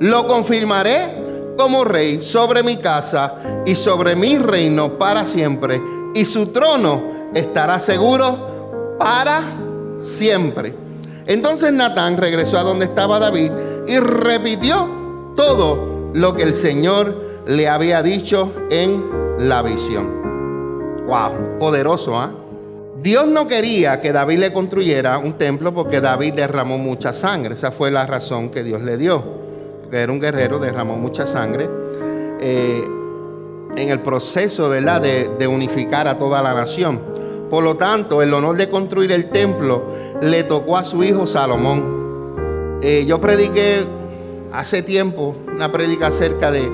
Lo 0.00 0.26
confirmaré 0.26 1.54
como 1.56 1.84
rey 1.84 2.20
sobre 2.20 2.64
mi 2.64 2.78
casa 2.78 3.62
y 3.64 3.76
sobre 3.76 4.16
mi 4.16 4.36
reino 4.36 4.98
para 4.98 5.26
siempre, 5.26 5.80
y 6.12 6.24
su 6.24 6.46
trono 6.46 7.02
estará 7.32 7.78
seguro 7.78 8.96
para 8.98 9.42
siempre. 10.02 10.74
Entonces 11.24 11.72
Natán 11.72 12.16
regresó 12.16 12.58
a 12.58 12.64
donde 12.64 12.86
estaba 12.86 13.20
David 13.20 13.52
y 13.86 13.96
repitió 14.00 14.88
todo 15.36 16.10
lo 16.12 16.34
que 16.34 16.42
el 16.42 16.54
Señor 16.56 17.44
le 17.46 17.68
había 17.68 18.02
dicho 18.02 18.52
en 18.70 19.38
la 19.38 19.62
visión. 19.62 21.06
Wow, 21.06 21.58
poderoso, 21.60 22.18
¿ah? 22.18 22.32
Dios 23.02 23.26
no 23.26 23.48
quería 23.48 23.98
que 24.00 24.12
David 24.12 24.38
le 24.38 24.52
construyera 24.52 25.18
un 25.18 25.34
templo 25.34 25.72
porque 25.72 26.00
David 26.00 26.34
derramó 26.34 26.76
mucha 26.76 27.14
sangre. 27.14 27.54
Esa 27.54 27.70
fue 27.70 27.90
la 27.90 28.06
razón 28.06 28.50
que 28.50 28.62
Dios 28.62 28.82
le 28.82 28.98
dio. 28.98 29.24
Que 29.90 29.98
era 29.98 30.12
un 30.12 30.20
guerrero, 30.20 30.58
derramó 30.58 30.96
mucha 30.96 31.26
sangre. 31.26 31.68
Eh, 32.40 32.84
en 33.76 33.88
el 33.88 34.00
proceso 34.00 34.68
¿verdad? 34.68 35.00
De, 35.00 35.30
de 35.38 35.46
unificar 35.46 36.08
a 36.08 36.18
toda 36.18 36.42
la 36.42 36.52
nación. 36.52 37.00
Por 37.48 37.64
lo 37.64 37.76
tanto, 37.76 38.22
el 38.22 38.32
honor 38.34 38.56
de 38.56 38.68
construir 38.68 39.12
el 39.12 39.30
templo 39.30 39.82
le 40.20 40.44
tocó 40.44 40.76
a 40.76 40.84
su 40.84 41.02
hijo 41.02 41.26
Salomón. 41.26 42.78
Eh, 42.82 43.04
yo 43.06 43.20
prediqué 43.20 43.86
hace 44.52 44.82
tiempo 44.82 45.34
una 45.52 45.72
predica 45.72 46.08
acerca 46.08 46.50
de, 46.50 46.70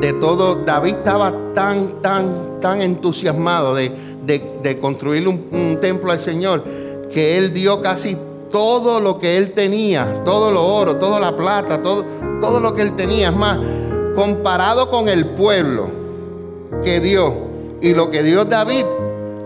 de 0.00 0.12
todo. 0.14 0.56
David 0.64 0.94
estaba 0.94 1.32
tan, 1.54 2.00
tan, 2.00 2.53
tan 2.64 2.80
entusiasmado 2.80 3.74
de, 3.74 3.92
de, 4.24 4.78
construir 4.78 5.28
un, 5.28 5.76
templo 5.82 6.10
al 6.10 6.18
Señor 6.18 6.64
que 7.12 7.36
él 7.36 7.52
dio 7.52 7.82
casi 7.82 8.16
todo 8.50 9.00
lo 9.00 9.18
que 9.18 9.36
él 9.36 9.52
tenía, 9.52 10.22
todo 10.24 10.50
lo 10.50 10.64
oro, 10.64 10.96
toda 10.96 11.20
la 11.20 11.36
plata, 11.36 11.82
todo, 11.82 12.06
todo 12.40 12.60
lo 12.60 12.74
que 12.74 12.80
él 12.80 12.96
tenía. 12.96 13.28
Es 13.28 13.36
más, 13.36 13.58
comparado 14.16 14.88
con 14.88 15.10
el 15.10 15.26
pueblo 15.26 15.88
que 16.82 17.00
dio 17.00 17.34
y 17.82 17.92
lo 17.92 18.10
que 18.10 18.22
dio 18.22 18.46
David, 18.46 18.86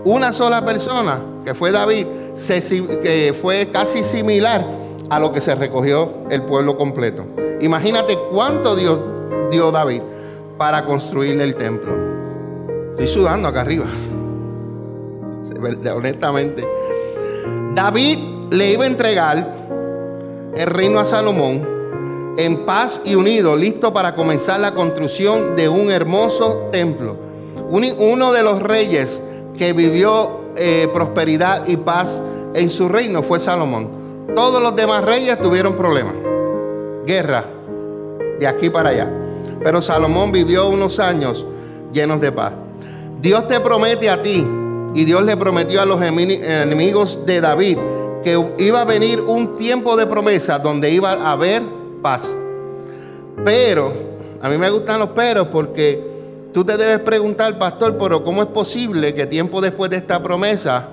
una 0.05 0.31
sola 0.31 0.63
persona, 0.63 1.21
que 1.43 1.53
fue 1.53 1.71
David, 1.71 2.05
se, 2.37 2.61
que 3.01 3.35
fue 3.41 3.67
casi 3.69 4.01
similar 4.05 4.65
a 5.09 5.19
lo 5.19 5.33
que 5.33 5.41
se 5.41 5.55
recogió 5.55 6.09
el 6.29 6.43
pueblo 6.43 6.77
completo. 6.77 7.25
Imagínate 7.59 8.17
cuánto 8.31 8.77
Dios 8.77 9.01
dio 9.51 9.71
David 9.71 10.03
para 10.57 10.85
construirle 10.85 11.43
el 11.43 11.55
templo. 11.55 12.08
Estoy 12.99 13.21
sudando 13.21 13.47
acá 13.47 13.61
arriba. 13.61 13.85
Honestamente. 15.95 16.67
David 17.73 18.19
le 18.51 18.73
iba 18.73 18.83
a 18.83 18.87
entregar 18.87 19.53
el 20.53 20.67
reino 20.67 20.99
a 20.99 21.05
Salomón 21.05 21.65
en 22.37 22.65
paz 22.65 22.99
y 23.05 23.15
unido, 23.15 23.55
listo 23.55 23.93
para 23.93 24.15
comenzar 24.15 24.59
la 24.59 24.73
construcción 24.73 25.55
de 25.55 25.69
un 25.69 25.89
hermoso 25.89 26.67
templo. 26.73 27.15
Uno 27.69 28.33
de 28.33 28.43
los 28.43 28.61
reyes 28.61 29.21
que 29.57 29.71
vivió 29.71 30.41
eh, 30.57 30.89
prosperidad 30.93 31.69
y 31.69 31.77
paz 31.77 32.21
en 32.53 32.69
su 32.69 32.89
reino 32.89 33.23
fue 33.23 33.39
Salomón. 33.39 34.27
Todos 34.35 34.61
los 34.61 34.75
demás 34.75 35.05
reyes 35.05 35.39
tuvieron 35.39 35.77
problemas, 35.77 36.15
guerra, 37.05 37.45
de 38.37 38.45
aquí 38.45 38.69
para 38.69 38.89
allá. 38.89 39.09
Pero 39.63 39.81
Salomón 39.81 40.33
vivió 40.33 40.67
unos 40.67 40.99
años 40.99 41.45
llenos 41.93 42.19
de 42.19 42.33
paz. 42.33 42.51
Dios 43.21 43.47
te 43.47 43.59
promete 43.59 44.09
a 44.09 44.21
ti 44.21 44.45
y 44.93 45.03
Dios 45.03 45.23
le 45.23 45.35
prometió 45.35 45.81
a 45.81 45.85
los 45.85 46.01
enemigos 46.01 47.19
de 47.25 47.41
David 47.41 47.77
que 48.23 48.53
iba 48.59 48.81
a 48.81 48.85
venir 48.85 49.19
un 49.19 49.57
tiempo 49.57 49.97
de 49.97 50.05
promesa 50.05 50.57
donde 50.59 50.89
iba 50.91 51.11
a 51.11 51.31
haber 51.33 51.61
paz. 52.01 52.33
Pero, 53.43 53.91
a 54.41 54.49
mí 54.49 54.57
me 54.57 54.69
gustan 54.69 54.99
los 54.99 55.09
peros 55.09 55.47
porque 55.51 56.01
tú 56.53 56.63
te 56.63 56.77
debes 56.77 56.99
preguntar, 56.99 57.57
pastor, 57.59 57.97
pero 57.97 58.23
¿cómo 58.23 58.41
es 58.41 58.47
posible 58.49 59.13
que 59.13 59.25
tiempo 59.25 59.59
después 59.59 59.91
de 59.91 59.97
esta 59.97 60.23
promesa 60.23 60.87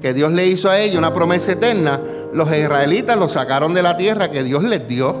que 0.00 0.14
Dios 0.14 0.32
le 0.32 0.46
hizo 0.46 0.70
a 0.70 0.78
ellos, 0.78 0.96
una 0.96 1.12
promesa 1.12 1.52
eterna, 1.52 2.00
los 2.32 2.48
israelitas 2.48 3.16
lo 3.16 3.28
sacaron 3.28 3.74
de 3.74 3.82
la 3.82 3.96
tierra 3.96 4.30
que 4.30 4.42
Dios 4.42 4.62
les 4.62 4.86
dio? 4.88 5.14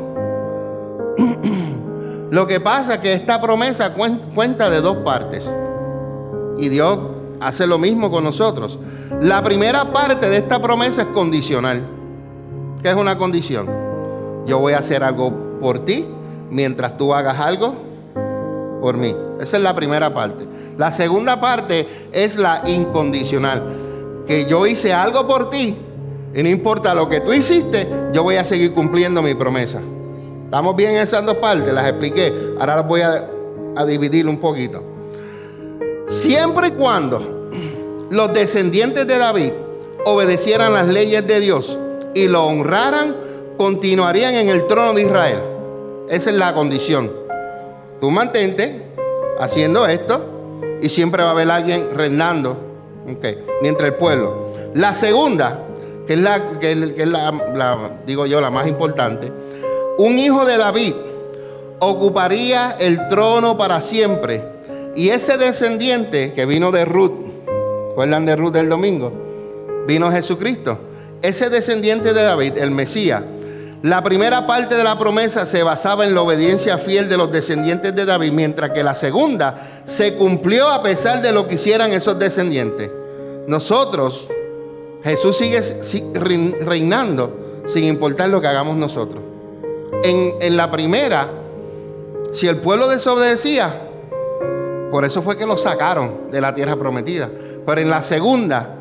Lo 2.30 2.46
que 2.46 2.60
pasa 2.60 2.94
es 2.94 3.00
que 3.00 3.12
esta 3.12 3.40
promesa 3.40 3.94
cuenta 3.94 4.68
de 4.68 4.80
dos 4.80 4.96
partes. 4.98 5.48
Y 6.58 6.68
Dios 6.68 6.98
hace 7.40 7.66
lo 7.66 7.78
mismo 7.78 8.10
con 8.10 8.24
nosotros. 8.24 8.78
La 9.20 9.42
primera 9.42 9.92
parte 9.92 10.28
de 10.28 10.38
esta 10.38 10.60
promesa 10.60 11.02
es 11.02 11.08
condicional. 11.08 11.86
¿Qué 12.82 12.90
es 12.90 12.96
una 12.96 13.18
condición? 13.18 13.68
Yo 14.46 14.58
voy 14.58 14.74
a 14.74 14.78
hacer 14.78 15.02
algo 15.02 15.32
por 15.60 15.84
ti 15.84 16.06
mientras 16.50 16.96
tú 16.96 17.14
hagas 17.14 17.38
algo 17.38 17.74
por 18.80 18.96
mí. 18.96 19.14
Esa 19.40 19.56
es 19.56 19.62
la 19.62 19.74
primera 19.74 20.12
parte. 20.14 20.46
La 20.78 20.92
segunda 20.92 21.40
parte 21.40 22.08
es 22.12 22.36
la 22.36 22.62
incondicional. 22.66 24.24
Que 24.26 24.46
yo 24.46 24.66
hice 24.66 24.92
algo 24.92 25.26
por 25.26 25.50
ti 25.50 25.76
y 26.34 26.42
no 26.42 26.48
importa 26.48 26.94
lo 26.94 27.08
que 27.08 27.20
tú 27.20 27.32
hiciste, 27.32 27.88
yo 28.12 28.22
voy 28.22 28.36
a 28.36 28.44
seguir 28.44 28.74
cumpliendo 28.74 29.22
mi 29.22 29.34
promesa. 29.34 29.80
¿Estamos 30.44 30.76
bien 30.76 30.92
en 30.92 30.98
esas 30.98 31.24
dos 31.24 31.36
partes? 31.36 31.72
Las 31.72 31.88
expliqué. 31.88 32.54
Ahora 32.60 32.76
las 32.76 32.86
voy 32.86 33.00
a, 33.00 33.26
a 33.74 33.84
dividir 33.86 34.28
un 34.28 34.38
poquito. 34.38 34.95
Siempre 36.08 36.68
y 36.68 36.70
cuando 36.72 37.48
los 38.10 38.32
descendientes 38.32 39.06
de 39.06 39.18
David 39.18 39.52
obedecieran 40.04 40.72
las 40.72 40.86
leyes 40.86 41.26
de 41.26 41.40
Dios 41.40 41.78
y 42.14 42.28
lo 42.28 42.46
honraran, 42.46 43.16
continuarían 43.56 44.34
en 44.34 44.48
el 44.48 44.66
trono 44.66 44.94
de 44.94 45.02
Israel. 45.02 45.38
Esa 46.08 46.30
es 46.30 46.36
la 46.36 46.54
condición. 46.54 47.10
Tú 48.00 48.10
mantente 48.10 48.82
haciendo 49.40 49.86
esto 49.86 50.24
y 50.80 50.88
siempre 50.88 51.22
va 51.22 51.30
a 51.30 51.32
haber 51.32 51.50
alguien 51.50 51.88
reinando 51.94 52.56
okay, 53.16 53.38
mientras 53.60 53.88
el 53.88 53.94
pueblo. 53.94 54.52
La 54.74 54.94
segunda, 54.94 55.58
que 56.06 56.14
es 56.14 56.20
la, 56.20 56.58
que 56.58 56.72
es 56.72 57.08
la, 57.08 57.32
la, 57.54 57.90
digo 58.06 58.26
yo, 58.26 58.40
la 58.40 58.50
más 58.50 58.68
importante, 58.68 59.32
un 59.98 60.18
hijo 60.18 60.44
de 60.44 60.56
David 60.56 60.94
ocuparía 61.80 62.76
el 62.78 63.08
trono 63.08 63.56
para 63.56 63.80
siempre. 63.80 64.55
Y 64.96 65.10
ese 65.10 65.36
descendiente 65.36 66.32
que 66.32 66.46
vino 66.46 66.72
de 66.72 66.84
Ruth, 66.84 67.12
¿recuerdan 67.90 68.26
de 68.26 68.34
Ruth 68.34 68.52
del 68.52 68.68
domingo? 68.68 69.12
Vino 69.86 70.10
Jesucristo. 70.10 70.78
Ese 71.22 71.50
descendiente 71.50 72.12
de 72.12 72.22
David, 72.22 72.54
el 72.56 72.70
Mesías, 72.70 73.22
la 73.82 74.02
primera 74.02 74.46
parte 74.46 74.74
de 74.74 74.82
la 74.82 74.98
promesa 74.98 75.46
se 75.46 75.62
basaba 75.62 76.06
en 76.06 76.14
la 76.14 76.22
obediencia 76.22 76.78
fiel 76.78 77.08
de 77.08 77.16
los 77.16 77.30
descendientes 77.30 77.94
de 77.94 78.04
David, 78.04 78.32
mientras 78.32 78.70
que 78.70 78.82
la 78.82 78.94
segunda 78.94 79.82
se 79.84 80.14
cumplió 80.14 80.68
a 80.68 80.82
pesar 80.82 81.22
de 81.22 81.32
lo 81.32 81.46
que 81.46 81.56
hicieran 81.56 81.92
esos 81.92 82.18
descendientes. 82.18 82.90
Nosotros, 83.46 84.26
Jesús 85.04 85.36
sigue 85.36 85.62
reinando 86.60 87.62
sin 87.66 87.84
importar 87.84 88.28
lo 88.28 88.40
que 88.40 88.48
hagamos 88.48 88.76
nosotros 88.76 89.20
en, 90.02 90.56
la 90.56 90.70
primera, 90.70 91.30
si 92.32 92.46
el 92.46 92.58
pueblo 92.58 92.88
desobedecía, 92.88 93.85
por 94.96 95.04
eso 95.04 95.20
fue 95.20 95.36
que 95.36 95.44
lo 95.44 95.58
sacaron 95.58 96.30
de 96.30 96.40
la 96.40 96.54
tierra 96.54 96.74
prometida. 96.74 97.28
Pero 97.66 97.80
en 97.82 97.90
la 97.90 98.02
segunda, 98.02 98.76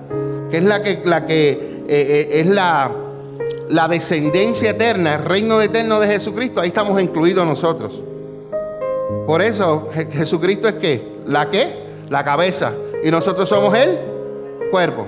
que 0.49 0.59
es 0.59 0.63
la 0.63 0.81
que, 0.81 1.01
la 1.03 1.25
que 1.25 1.51
eh, 1.51 1.85
eh, 1.89 2.39
es 2.39 2.47
la, 2.47 2.89
descendencia 3.89 4.69
eterna, 4.69 5.15
el 5.15 5.25
reino 5.25 5.59
eterno 5.59 5.99
de 5.99 6.07
Jesucristo, 6.07 6.61
ahí 6.61 6.69
estamos 6.69 7.01
incluidos 7.01 7.45
nosotros. 7.45 8.01
Por 9.27 9.41
eso 9.41 9.89
Jesucristo 10.13 10.69
es 10.69 10.75
que, 10.75 11.17
¿la 11.27 11.49
qué? 11.49 11.83
La 12.07 12.23
cabeza. 12.23 12.71
Y 13.03 13.11
nosotros 13.11 13.49
somos 13.49 13.77
el 13.77 13.99
cuerpo. 14.71 15.05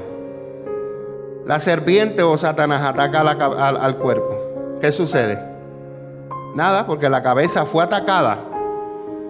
La 1.46 1.62
serpiente 1.62 2.22
o 2.22 2.38
Satanás 2.38 2.82
ataca 2.84 3.22
al, 3.22 3.78
al 3.78 3.96
cuerpo. 3.96 4.78
¿Qué 4.82 4.92
sucede? 4.92 5.40
Nada, 6.54 6.86
porque 6.86 7.10
la 7.10 7.24
cabeza 7.24 7.66
fue 7.66 7.86
atacada 7.86 8.40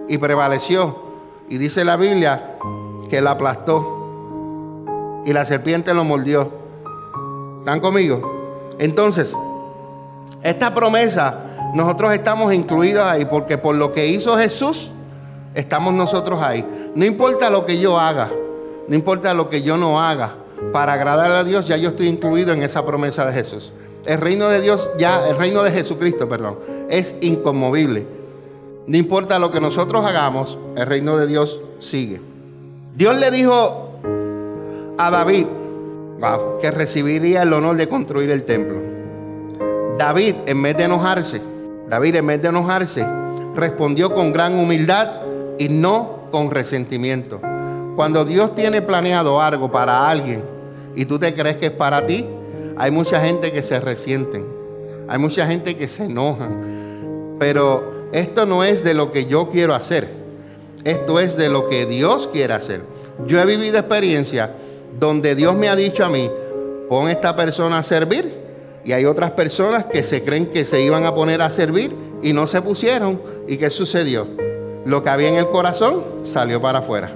y 0.08 0.18
prevaleció. 0.18 1.06
Y 1.48 1.58
dice 1.58 1.84
la 1.84 1.96
Biblia 1.96 2.56
que 3.08 3.20
la 3.20 3.32
aplastó 3.32 5.22
y 5.24 5.32
la 5.32 5.44
serpiente 5.44 5.94
lo 5.94 6.04
mordió. 6.04 6.50
¿Están 7.60 7.80
conmigo? 7.80 8.74
Entonces, 8.78 9.36
esta 10.42 10.74
promesa, 10.74 11.72
nosotros 11.74 12.12
estamos 12.12 12.52
incluidos 12.52 13.04
ahí 13.04 13.24
porque 13.24 13.58
por 13.58 13.74
lo 13.74 13.92
que 13.92 14.06
hizo 14.06 14.36
Jesús, 14.36 14.90
estamos 15.54 15.94
nosotros 15.94 16.40
ahí. 16.42 16.64
No 16.94 17.04
importa 17.04 17.50
lo 17.50 17.66
que 17.66 17.78
yo 17.78 17.98
haga, 17.98 18.30
no 18.86 18.94
importa 18.94 19.34
lo 19.34 19.50
que 19.50 19.62
yo 19.62 19.76
no 19.76 20.00
haga, 20.00 20.34
para 20.72 20.94
agradar 20.94 21.30
a 21.30 21.44
Dios, 21.44 21.66
ya 21.66 21.76
yo 21.76 21.90
estoy 21.90 22.08
incluido 22.08 22.52
en 22.52 22.62
esa 22.62 22.84
promesa 22.84 23.24
de 23.24 23.32
Jesús. 23.32 23.72
El 24.04 24.20
reino 24.20 24.48
de 24.48 24.60
Dios, 24.60 24.90
ya, 24.98 25.28
el 25.28 25.36
reino 25.36 25.62
de 25.62 25.70
Jesucristo, 25.70 26.28
perdón, 26.28 26.58
es 26.88 27.14
inconmovible. 27.20 28.17
No 28.88 28.96
importa 28.96 29.38
lo 29.38 29.52
que 29.52 29.60
nosotros 29.60 30.02
hagamos, 30.02 30.58
el 30.74 30.86
reino 30.86 31.18
de 31.18 31.26
Dios 31.26 31.60
sigue. 31.78 32.22
Dios 32.96 33.18
le 33.18 33.30
dijo 33.30 34.00
a 34.96 35.10
David 35.10 35.46
que 36.58 36.70
recibiría 36.70 37.42
el 37.42 37.52
honor 37.52 37.76
de 37.76 37.86
construir 37.86 38.30
el 38.30 38.44
templo. 38.44 38.78
David, 39.98 40.36
en 40.46 40.62
vez 40.62 40.74
de 40.78 40.84
enojarse, 40.84 41.42
David, 41.90 42.16
en 42.16 42.26
vez 42.28 42.40
de 42.40 42.48
enojarse, 42.48 43.06
respondió 43.54 44.14
con 44.14 44.32
gran 44.32 44.54
humildad 44.54 45.20
y 45.58 45.68
no 45.68 46.20
con 46.30 46.50
resentimiento. 46.50 47.42
Cuando 47.94 48.24
Dios 48.24 48.54
tiene 48.54 48.80
planeado 48.80 49.38
algo 49.42 49.70
para 49.70 50.08
alguien 50.08 50.42
y 50.96 51.04
tú 51.04 51.18
te 51.18 51.34
crees 51.34 51.56
que 51.56 51.66
es 51.66 51.72
para 51.72 52.06
ti, 52.06 52.24
hay 52.78 52.90
mucha 52.90 53.20
gente 53.20 53.52
que 53.52 53.62
se 53.62 53.80
resienten, 53.80 54.46
hay 55.08 55.18
mucha 55.18 55.46
gente 55.46 55.76
que 55.76 55.88
se 55.88 56.06
enojan, 56.06 57.36
pero 57.38 57.97
esto 58.12 58.46
no 58.46 58.64
es 58.64 58.84
de 58.84 58.94
lo 58.94 59.12
que 59.12 59.26
yo 59.26 59.48
quiero 59.48 59.74
hacer, 59.74 60.08
esto 60.84 61.20
es 61.20 61.36
de 61.36 61.48
lo 61.48 61.68
que 61.68 61.86
Dios 61.86 62.28
quiere 62.32 62.54
hacer. 62.54 62.82
Yo 63.26 63.40
he 63.40 63.46
vivido 63.46 63.78
experiencia 63.78 64.54
donde 64.98 65.34
Dios 65.34 65.54
me 65.54 65.68
ha 65.68 65.76
dicho 65.76 66.04
a 66.04 66.08
mí, 66.08 66.30
pon 66.88 67.10
esta 67.10 67.36
persona 67.36 67.78
a 67.78 67.82
servir, 67.82 68.38
y 68.84 68.92
hay 68.92 69.04
otras 69.04 69.32
personas 69.32 69.86
que 69.86 70.02
se 70.02 70.22
creen 70.22 70.46
que 70.46 70.64
se 70.64 70.80
iban 70.80 71.04
a 71.04 71.14
poner 71.14 71.42
a 71.42 71.50
servir 71.50 71.94
y 72.22 72.32
no 72.32 72.46
se 72.46 72.62
pusieron. 72.62 73.20
¿Y 73.46 73.58
qué 73.58 73.68
sucedió? 73.68 74.26
Lo 74.86 75.02
que 75.02 75.10
había 75.10 75.28
en 75.28 75.34
el 75.34 75.48
corazón 75.48 76.04
salió 76.22 76.62
para 76.62 76.78
afuera. 76.78 77.10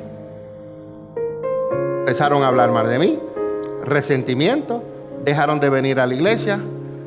Empezaron 2.01 2.43
a 2.43 2.49
hablar 2.49 2.71
mal 2.73 2.89
de 2.89 2.99
mí, 2.99 3.19
resentimiento, 3.85 4.83
dejaron 5.25 5.61
de 5.61 5.71
venir 5.71 5.99
a 5.99 6.07
la 6.07 6.15
iglesia. 6.15 6.61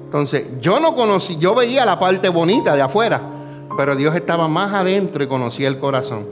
Entonces, 0.06 0.46
yo 0.62 0.80
no 0.80 0.96
conocí, 0.96 1.38
yo 1.38 1.54
veía 1.54 1.86
la 1.86 2.00
parte 2.00 2.30
bonita 2.30 2.76
de 2.76 2.82
afuera, 2.82 3.22
pero 3.78 3.96
Dios 3.96 4.16
estaba 4.16 4.48
más 4.48 4.74
adentro 4.74 5.24
y 5.24 5.28
conocía 5.28 5.68
el 5.68 5.80
corazón. 5.80 6.28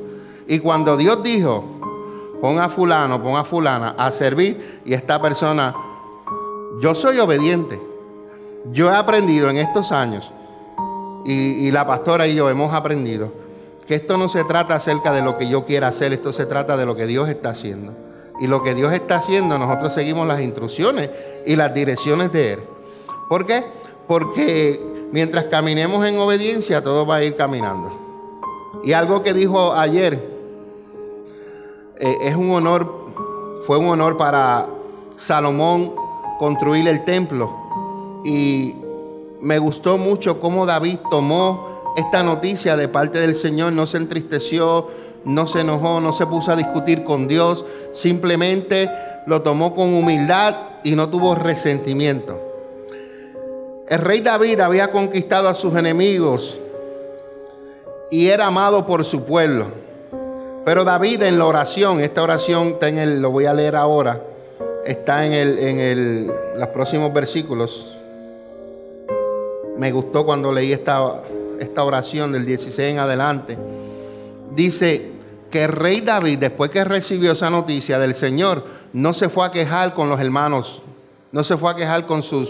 Y 0.48 0.60
cuando 0.60 0.98
Dios 0.98 1.24
dijo, 1.24 1.64
pon 2.42 2.60
a 2.60 2.70
fulano, 2.70 3.22
pon 3.22 3.38
a 3.38 3.44
fulana 3.44 3.96
a 3.98 4.12
servir, 4.12 4.82
y 4.86 4.94
esta 4.94 5.22
persona, 5.22 5.74
yo 6.82 6.96
soy 6.96 7.20
obediente. 7.20 7.80
Yo 8.72 8.92
he 8.92 8.96
aprendido 8.96 9.50
en 9.50 9.58
estos 9.58 9.92
años, 9.92 10.32
y, 11.26 11.72
la 11.72 11.88
pastora 11.88 12.28
y 12.28 12.36
yo 12.36 12.50
hemos 12.50 12.74
aprendido, 12.74 13.32
que 13.88 13.96
esto 13.96 14.18
no 14.18 14.28
se 14.30 14.44
trata 14.44 14.76
acerca 14.76 15.14
de 15.14 15.22
lo 15.22 15.38
que 15.38 15.48
yo 15.48 15.66
quiera 15.66 15.88
hacer, 15.88 16.14
esto 16.14 16.34
se 16.34 16.46
trata 16.46 16.76
de 16.78 16.86
lo 16.86 16.96
que 16.96 17.06
Dios 17.06 17.30
está 17.30 17.50
haciendo. 17.50 17.94
Y 18.40 18.48
lo 18.48 18.64
que 18.64 18.74
Dios 18.74 18.92
está 18.92 19.18
haciendo, 19.18 19.58
nosotros 19.58 19.94
seguimos 19.94 20.28
las 20.28 20.42
instrucciones 20.42 21.10
y 21.46 21.56
las 21.56 21.74
direcciones 21.74 22.32
de 22.32 22.54
Él. 22.54 22.60
¿Por 23.30 23.46
qué? 23.46 23.64
Porque 24.08 24.93
mientras 25.14 25.44
caminemos 25.44 26.04
en 26.08 26.18
obediencia, 26.18 26.84
todo 26.84 27.06
va 27.06 27.18
a 27.18 27.24
ir 27.24 27.36
caminando. 27.36 27.92
Y 28.84 28.94
algo 28.94 29.22
que 29.22 29.32
dijo 29.32 29.72
ayer, 29.74 30.16
eh, 32.00 32.18
es 32.24 32.36
un 32.36 32.50
honor, 32.50 33.12
fue 33.68 33.78
un 33.78 33.90
honor 33.90 34.18
para 34.18 34.68
Salomón 35.16 35.94
construir 36.40 36.88
el 36.88 37.06
templo. 37.06 37.56
Y 38.26 38.76
me 39.40 39.60
gustó 39.60 40.00
mucho 40.00 40.40
cómo 40.40 40.66
David 40.66 40.98
tomó 41.12 41.94
esta 41.96 42.24
noticia 42.24 42.76
de 42.76 42.88
parte 42.88 43.20
del 43.22 43.36
Señor, 43.36 43.72
no 43.72 43.86
se 43.86 43.98
entristeció, 43.98 44.88
no 45.26 45.46
se 45.46 45.62
enojó, 45.62 46.00
no 46.00 46.14
se 46.14 46.26
puso 46.26 46.52
a 46.52 46.56
discutir 46.56 47.04
con 47.04 47.28
Dios, 47.28 47.64
simplemente 47.92 48.90
lo 49.28 49.44
tomó 49.44 49.76
con 49.76 49.94
humildad 49.94 50.56
y 50.84 50.96
no 50.96 51.10
tuvo 51.10 51.36
resentimiento. 51.36 52.53
El 53.88 54.00
rey 54.00 54.22
David 54.22 54.60
había 54.60 54.92
conquistado 54.92 55.48
a 55.50 55.54
sus 55.54 55.76
enemigos 55.76 56.58
y 58.10 58.28
era 58.28 58.48
amado 58.48 58.86
por 58.86 59.04
su 59.06 59.24
pueblo. 59.24 59.66
Pero 60.66 60.84
David 60.84 61.24
en 61.24 61.38
la 61.38 61.46
oración, 61.46 62.00
esta 62.00 62.24
oración 62.24 62.70
está 62.70 62.88
en 62.88 62.98
el, 62.98 63.22
lo 63.22 63.32
voy 63.32 63.46
a 63.46 63.54
leer 63.54 63.76
ahora, 63.76 64.22
está 64.86 65.26
en, 65.26 65.34
el, 65.34 65.60
en 65.60 65.80
el, 65.80 66.32
los 66.58 66.68
próximos 66.70 67.12
versículos. 67.14 67.98
Me 69.78 69.92
gustó 69.92 70.26
cuando 70.26 70.54
leí 70.54 70.72
esta, 70.72 71.22
esta 71.60 71.84
oración 71.84 72.32
del 72.32 72.46
16 72.46 72.94
en 72.94 73.00
adelante. 73.00 73.58
Dice, 74.56 75.14
que 75.54 75.66
el 75.66 75.72
rey 75.72 76.02
David, 76.02 76.40
después 76.40 76.72
que 76.72 76.84
recibió 76.84 77.34
esa 77.34 77.52
noticia 77.52 78.00
del 78.00 78.16
Señor, 78.16 78.64
no 78.92 79.14
se 79.14 79.30
fue 79.30 79.46
a 79.46 79.52
quejar 79.52 79.94
con 79.94 80.10
los 80.10 80.20
hermanos, 80.20 80.82
no 81.32 81.44
se 81.44 81.58
fue 81.58 81.70
a 81.70 81.76
quejar 81.76 82.08
con 82.08 82.24
sus 82.24 82.50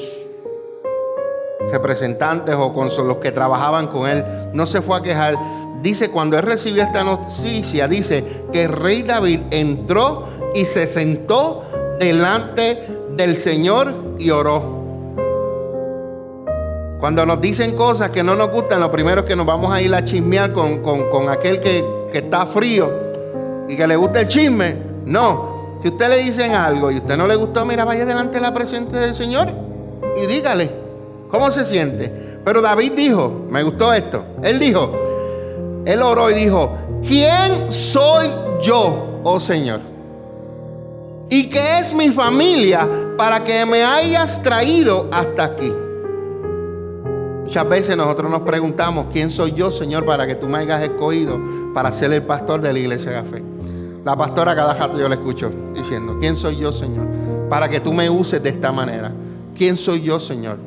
representantes 1.74 2.56
o 2.56 2.72
con 2.72 2.90
los 3.08 3.18
que 3.18 3.32
trabajaban 3.32 3.88
con 3.88 4.08
él, 4.08 4.24
no 4.54 4.66
se 4.68 4.82
fue 4.82 4.98
a 4.98 5.02
quejar. 5.02 5.36
Dice, 5.82 6.12
cuando 6.12 6.38
él 6.38 6.44
recibió 6.44 6.84
esta 6.84 7.04
noticia, 7.04 7.88
dice 7.88 8.24
que 8.54 8.66
el 8.66 8.72
rey 8.72 9.02
David 9.02 9.42
entró 9.50 10.28
y 10.54 10.66
se 10.66 10.86
sentó 10.86 11.64
delante 12.00 12.88
del 13.18 13.38
Señor 13.38 13.94
y 14.20 14.30
oró. 14.30 14.84
Cuando 17.00 17.26
nos 17.26 17.42
dicen 17.42 17.76
cosas 17.76 18.12
que 18.12 18.24
no 18.24 18.36
nos 18.36 18.52
gustan, 18.52 18.80
lo 18.80 18.92
primero 18.92 19.22
es 19.22 19.28
que 19.28 19.36
nos 19.36 19.46
vamos 19.46 19.74
a 19.74 19.82
ir 19.82 19.94
a 19.94 20.06
chismear 20.06 20.54
con, 20.54 20.82
con 20.84 21.30
aquel 21.30 21.60
que, 21.60 21.84
que 22.12 22.20
está 22.20 22.46
frío 22.46 22.90
y 23.68 23.76
que 23.76 23.88
le 23.88 23.96
gusta 23.96 24.22
el 24.22 24.28
chisme. 24.28 24.78
No, 25.06 25.80
si 25.82 25.90
usted 25.90 26.08
le 26.08 26.18
dicen 26.20 26.54
algo 26.54 26.92
y 26.92 26.98
usted 26.98 27.18
no 27.18 27.28
le 27.28 27.36
gustó, 27.36 27.66
mira, 27.66 27.84
vaya 27.84 28.06
delante 28.06 28.36
de 28.36 28.42
la 28.42 28.54
presencia 28.54 29.00
del 29.00 29.14
Señor 29.14 29.50
y 30.16 30.28
dígale 30.28 30.83
cómo 31.34 31.50
se 31.50 31.66
siente. 31.66 32.40
Pero 32.46 32.62
David 32.62 32.92
dijo, 32.96 33.48
me 33.50 33.64
gustó 33.64 33.92
esto, 33.92 34.24
él 34.44 34.60
dijo, 34.60 35.82
él 35.84 36.02
oró 36.02 36.30
y 36.30 36.36
dijo, 36.36 36.78
¿quién 37.06 37.72
soy 37.72 38.30
yo, 38.62 39.22
oh 39.24 39.40
Señor? 39.40 39.80
¿Y 41.30 41.50
qué 41.50 41.80
es 41.80 41.96
mi 41.96 42.12
familia 42.12 42.88
para 43.18 43.44
que 43.44 43.66
me 43.66 43.84
hayas 43.84 44.44
traído 44.44 45.08
hasta 45.12 45.46
aquí? 45.46 45.74
Muchas 47.46 47.68
veces 47.68 47.98
nosotros 47.98 48.30
nos 48.30 48.42
preguntamos, 48.42 49.08
¿quién 49.12 49.32
soy 49.32 49.54
yo, 49.54 49.72
Señor, 49.72 50.06
para 50.06 50.28
que 50.28 50.36
tú 50.36 50.48
me 50.48 50.60
hayas 50.60 50.84
escogido 50.84 51.40
para 51.74 51.92
ser 51.92 52.14
el 52.14 52.24
pastor 52.24 52.62
de 52.62 52.74
la 52.74 52.80
iglesia 52.80 53.12
de 53.12 53.24
fe? 53.24 53.44
La 54.06 54.16
pastora 54.16 54.56
cada 54.56 54.76
rato 54.76 55.00
yo 55.00 55.10
le 55.10 55.16
escucho 55.16 55.52
diciendo, 55.74 56.18
¿quién 56.20 56.38
soy 56.38 56.58
yo, 56.58 56.72
Señor? 56.72 57.08
Para 57.50 57.70
que 57.70 57.80
tú 57.80 57.92
me 57.92 58.08
uses 58.08 58.44
de 58.44 58.50
esta 58.50 58.72
manera. 58.72 59.12
¿Quién 59.56 59.78
soy 59.78 60.02
yo, 60.02 60.20
Señor? 60.20 60.58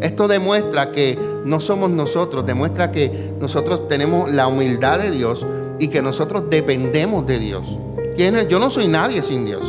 Esto 0.00 0.28
demuestra 0.28 0.92
que 0.92 1.18
no 1.44 1.60
somos 1.60 1.90
nosotros, 1.90 2.44
demuestra 2.44 2.92
que 2.92 3.32
nosotros 3.40 3.88
tenemos 3.88 4.30
la 4.30 4.46
humildad 4.46 4.98
de 4.98 5.10
Dios 5.10 5.46
y 5.78 5.88
que 5.88 6.02
nosotros 6.02 6.44
dependemos 6.50 7.26
de 7.26 7.38
Dios. 7.38 7.78
Yo 8.16 8.58
no 8.58 8.70
soy 8.70 8.88
nadie 8.88 9.22
sin 9.22 9.44
Dios. 9.44 9.62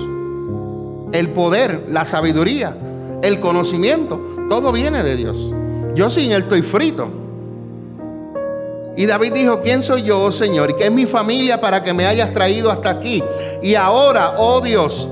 El 1.11 1.29
poder, 1.29 1.85
la 1.89 2.05
sabiduría, 2.05 2.75
el 3.21 3.39
conocimiento, 3.39 4.19
todo 4.49 4.71
viene 4.71 5.03
de 5.03 5.15
Dios. 5.15 5.37
Yo 5.95 6.09
sin 6.09 6.31
él 6.31 6.43
estoy 6.43 6.61
frito. 6.61 7.09
Y 8.95 9.05
David 9.05 9.33
dijo, 9.33 9.61
¿quién 9.61 9.83
soy 9.83 10.03
yo, 10.03 10.19
oh 10.19 10.31
Señor? 10.31 10.71
¿Y 10.71 10.73
qué 10.73 10.85
es 10.85 10.91
mi 10.91 11.05
familia 11.05 11.61
para 11.61 11.83
que 11.83 11.93
me 11.93 12.07
hayas 12.07 12.33
traído 12.33 12.71
hasta 12.71 12.89
aquí? 12.89 13.23
Y 13.61 13.75
ahora, 13.75 14.35
oh 14.37 14.59
Dios, 14.59 15.07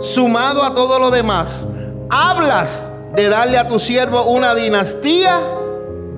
sumado 0.00 0.62
a 0.62 0.74
todo 0.74 0.98
lo 0.98 1.10
demás, 1.10 1.66
hablas 2.08 2.86
de 3.16 3.28
darle 3.28 3.58
a 3.58 3.66
tu 3.66 3.78
siervo 3.78 4.24
una 4.24 4.54
dinastía 4.54 5.40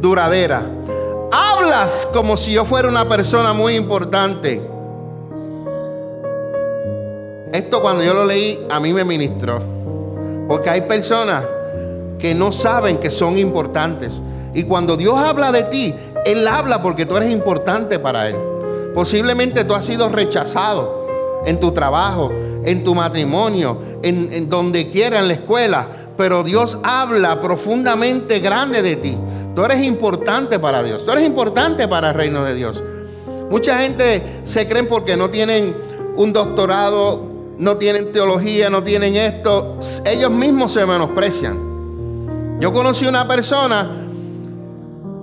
duradera. 0.00 0.62
Hablas 1.30 2.08
como 2.12 2.36
si 2.36 2.52
yo 2.52 2.64
fuera 2.64 2.88
una 2.88 3.08
persona 3.08 3.52
muy 3.52 3.76
importante. 3.76 4.60
Esto 7.52 7.80
cuando 7.80 8.02
yo 8.04 8.14
lo 8.14 8.24
leí, 8.24 8.66
a 8.68 8.80
mí 8.80 8.92
me 8.92 9.04
ministró. 9.04 9.60
Porque 10.48 10.70
hay 10.70 10.82
personas 10.82 11.46
que 12.18 12.34
no 12.34 12.50
saben 12.50 12.98
que 12.98 13.10
son 13.10 13.38
importantes. 13.38 14.20
Y 14.54 14.64
cuando 14.64 14.96
Dios 14.96 15.16
habla 15.16 15.52
de 15.52 15.64
ti, 15.64 15.94
Él 16.24 16.46
habla 16.48 16.82
porque 16.82 17.06
tú 17.06 17.16
eres 17.16 17.30
importante 17.30 17.98
para 17.98 18.28
Él. 18.28 18.36
Posiblemente 18.94 19.64
tú 19.64 19.74
has 19.74 19.84
sido 19.84 20.08
rechazado 20.08 21.06
en 21.44 21.60
tu 21.60 21.70
trabajo, 21.72 22.32
en 22.64 22.82
tu 22.82 22.94
matrimonio, 22.94 23.78
en, 24.02 24.50
donde 24.50 24.90
quiera, 24.90 25.20
en 25.20 25.28
la 25.28 25.34
escuela. 25.34 25.86
Pero 26.18 26.42
Dios 26.42 26.78
habla 26.82 27.40
profundamente 27.40 28.40
grande 28.40 28.82
de 28.82 28.96
ti. 28.96 29.16
Tú 29.54 29.64
eres 29.64 29.82
importante 29.82 30.58
para 30.58 30.82
Dios. 30.82 31.04
Tú 31.04 31.12
eres 31.12 31.24
importante 31.24 31.86
para 31.86 32.10
el 32.10 32.14
reino 32.14 32.44
de 32.44 32.54
Dios. 32.54 32.82
Mucha 33.48 33.78
gente 33.78 34.40
se 34.44 34.68
creen 34.68 34.88
porque 34.88 35.16
no 35.16 35.30
tienen 35.30 35.74
un 36.16 36.32
doctorado, 36.32 37.22
no 37.56 37.76
tienen 37.76 38.10
teología, 38.10 38.68
no 38.68 38.82
tienen 38.82 39.14
esto. 39.14 39.78
Ellos 40.04 40.32
mismos 40.32 40.72
se 40.72 40.84
menosprecian. 40.84 42.58
Yo 42.60 42.72
conocí 42.72 43.06
una 43.06 43.26
persona 43.28 43.88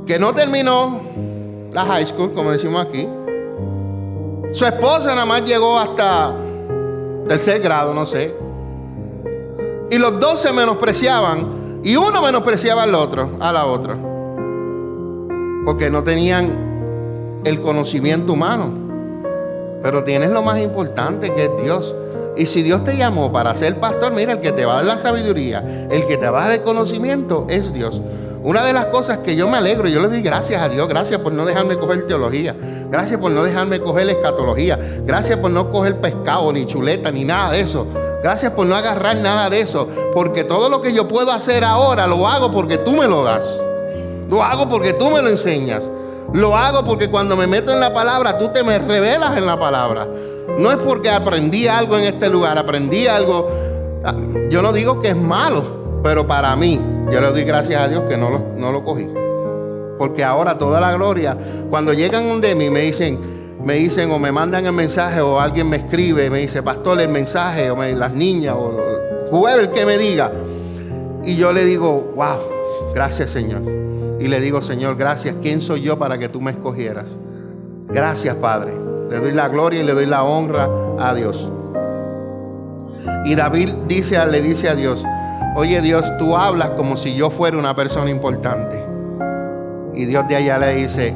que 0.08 0.17
no 0.17 0.34
terminó 0.34 1.01
la 1.73 1.86
high 1.86 2.05
school, 2.05 2.31
como 2.34 2.51
decimos 2.51 2.86
aquí. 2.86 3.05
Su 4.53 4.63
esposa 4.65 5.10
nada 5.10 5.25
más 5.25 5.43
llegó 5.43 5.77
hasta 5.77 6.34
tercer 7.27 7.60
grado, 7.60 7.93
no 7.93 8.05
sé. 8.05 8.44
Y 9.89 9.97
los 9.97 10.19
dos 10.19 10.41
se 10.41 10.51
menospreciaban. 10.51 11.81
Y 11.83 11.95
uno 11.95 12.21
menospreciaba 12.21 12.83
al 12.83 12.95
otro, 12.95 13.37
a 13.39 13.51
la 13.51 13.65
otra. 13.65 13.95
Porque 15.65 15.89
no 15.89 16.03
tenían 16.03 17.41
el 17.43 17.61
conocimiento 17.61 18.33
humano. 18.33 18.73
Pero 19.83 20.03
tienes 20.03 20.31
lo 20.31 20.41
más 20.41 20.59
importante 20.59 21.33
que 21.33 21.45
es 21.45 21.51
Dios. 21.61 21.95
Y 22.37 22.47
si 22.47 22.63
Dios 22.63 22.83
te 22.83 22.97
llamó 22.97 23.31
para 23.31 23.53
ser 23.55 23.79
pastor, 23.79 24.13
mira, 24.13 24.33
el 24.33 24.41
que 24.41 24.51
te 24.51 24.65
va 24.65 24.73
a 24.73 24.75
dar 24.77 24.85
la 24.85 24.99
sabiduría, 24.99 25.87
el 25.89 26.05
que 26.05 26.17
te 26.17 26.27
va 26.27 26.39
a 26.39 26.47
dar 26.47 26.57
el 26.57 26.63
conocimiento 26.63 27.45
es 27.49 27.71
Dios. 27.71 28.01
Una 28.43 28.63
de 28.63 28.73
las 28.73 28.85
cosas 28.85 29.19
que 29.19 29.35
yo 29.35 29.47
me 29.47 29.57
alegro, 29.57 29.87
yo 29.87 30.01
le 30.01 30.07
doy 30.07 30.21
gracias 30.21 30.61
a 30.61 30.69
Dios, 30.69 30.87
gracias 30.87 31.19
por 31.21 31.33
no 31.33 31.45
dejarme 31.45 31.77
coger 31.79 32.05
teología, 32.05 32.55
gracias 32.91 33.19
por 33.19 33.31
no 33.31 33.43
dejarme 33.43 33.79
coger 33.79 34.09
escatología, 34.09 34.77
gracias 35.03 35.37
por 35.37 35.49
no 35.49 35.71
coger 35.71 35.99
pescado, 35.99 36.51
ni 36.51 36.65
chuleta, 36.65 37.09
ni 37.09 37.23
nada 37.23 37.53
de 37.53 37.61
eso. 37.61 37.87
Gracias 38.25 38.53
por 38.53 38.65
no 38.65 38.75
agarrar 38.75 39.17
nada 39.17 39.51
de 39.51 39.59
eso, 39.59 39.88
porque 40.15 40.43
todo 40.43 40.67
lo 40.67 40.81
que 40.81 40.91
yo 40.91 41.07
puedo 41.07 41.31
hacer 41.31 41.63
ahora 41.63 42.07
lo 42.07 42.27
hago 42.27 42.51
porque 42.51 42.79
tú 42.79 42.93
me 42.93 43.05
lo 43.05 43.23
das. 43.23 43.45
Lo 44.27 44.41
hago 44.41 44.67
porque 44.67 44.93
tú 44.93 45.11
me 45.11 45.21
lo 45.21 45.29
enseñas. 45.29 45.83
Lo 46.33 46.57
hago 46.57 46.83
porque 46.83 47.07
cuando 47.07 47.35
me 47.38 47.45
meto 47.45 47.71
en 47.71 47.79
la 47.79 47.93
palabra, 47.93 48.39
tú 48.39 48.49
te 48.51 48.63
me 48.63 48.79
revelas 48.79 49.38
en 49.38 49.45
la 49.45 49.59
palabra. 49.59 50.07
No 50.57 50.71
es 50.71 50.77
porque 50.77 51.11
aprendí 51.11 51.67
algo 51.67 51.99
en 51.99 52.05
este 52.05 52.27
lugar, 52.27 52.57
aprendí 52.57 53.05
algo. 53.05 53.47
Ah, 54.03 54.15
yo 54.49 54.63
no 54.63 54.73
digo 54.73 54.99
que 55.01 55.09
es 55.09 55.15
malo, 55.15 56.01
pero 56.03 56.25
para 56.25 56.55
mí, 56.55 56.81
yo 57.11 57.21
le 57.21 57.27
doy 57.29 57.43
gracias 57.43 57.79
a 57.79 57.88
Dios 57.88 58.05
que 58.09 58.17
no 58.17 58.31
lo, 58.31 58.39
no 58.57 58.71
lo 58.71 58.83
cogí. 58.83 59.07
Porque 59.99 60.23
ahora 60.23 60.57
toda 60.57 60.79
la 60.79 60.91
gloria, 60.93 61.38
cuando 61.69 61.93
llegan 61.93 62.41
de 62.41 62.55
mí 62.55 62.71
me 62.71 62.79
dicen, 62.79 63.34
me 63.65 63.73
dicen 63.73 64.12
o 64.12 64.19
me 64.19 64.32
mandan 64.32 64.67
el 64.67 64.73
mensaje 64.73 65.19
o 65.21 65.39
alguien 65.39 65.67
me 65.67 65.78
escribe, 65.78 66.30
me 66.30 66.38
dice, 66.38 66.62
pastor, 66.62 67.01
el 67.01 67.10
mensaje, 67.10 67.71
o 67.71 67.75
las 67.75 68.13
niñas, 68.13 68.56
o 68.56 68.78
whoever 69.32 69.71
que 69.71 69.86
me 69.88 69.97
diga. 69.97 70.32
Y 71.23 71.36
yo 71.36 71.51
le 71.51 71.65
digo, 71.65 72.13
wow, 72.15 72.93
gracias 72.93 73.32
Señor. 73.32 73.63
Y 74.19 74.28
le 74.28 74.39
digo, 74.39 74.62
Señor, 74.62 74.95
gracias. 74.95 75.36
¿Quién 75.41 75.62
soy 75.62 75.82
yo 75.82 75.97
para 75.97 76.19
que 76.19 76.30
tú 76.30 76.39
me 76.41 76.51
escogieras? 76.51 77.06
Gracias, 77.88 78.36
Padre. 78.36 78.71
Le 79.10 79.17
doy 79.19 79.32
la 79.34 79.49
gloria 79.49 79.82
y 79.82 79.84
le 79.84 79.93
doy 79.93 80.06
la 80.06 80.23
honra 80.23 80.69
a 80.99 81.13
Dios. 81.15 81.51
Y 83.25 83.34
David 83.34 83.69
dice, 83.88 84.23
le 84.28 84.41
dice 84.43 84.69
a 84.69 84.75
Dios, 84.75 85.04
oye 85.56 85.82
Dios, 85.82 86.06
tú 86.19 86.38
hablas 86.38 86.69
como 86.71 86.97
si 86.97 87.15
yo 87.15 87.32
fuera 87.32 87.58
una 87.58 87.75
persona 87.75 88.12
importante. 88.12 88.84
Y 89.95 90.06
Dios 90.06 90.28
de 90.28 90.36
allá 90.36 90.60
le 90.60 90.75
dice, 90.75 91.15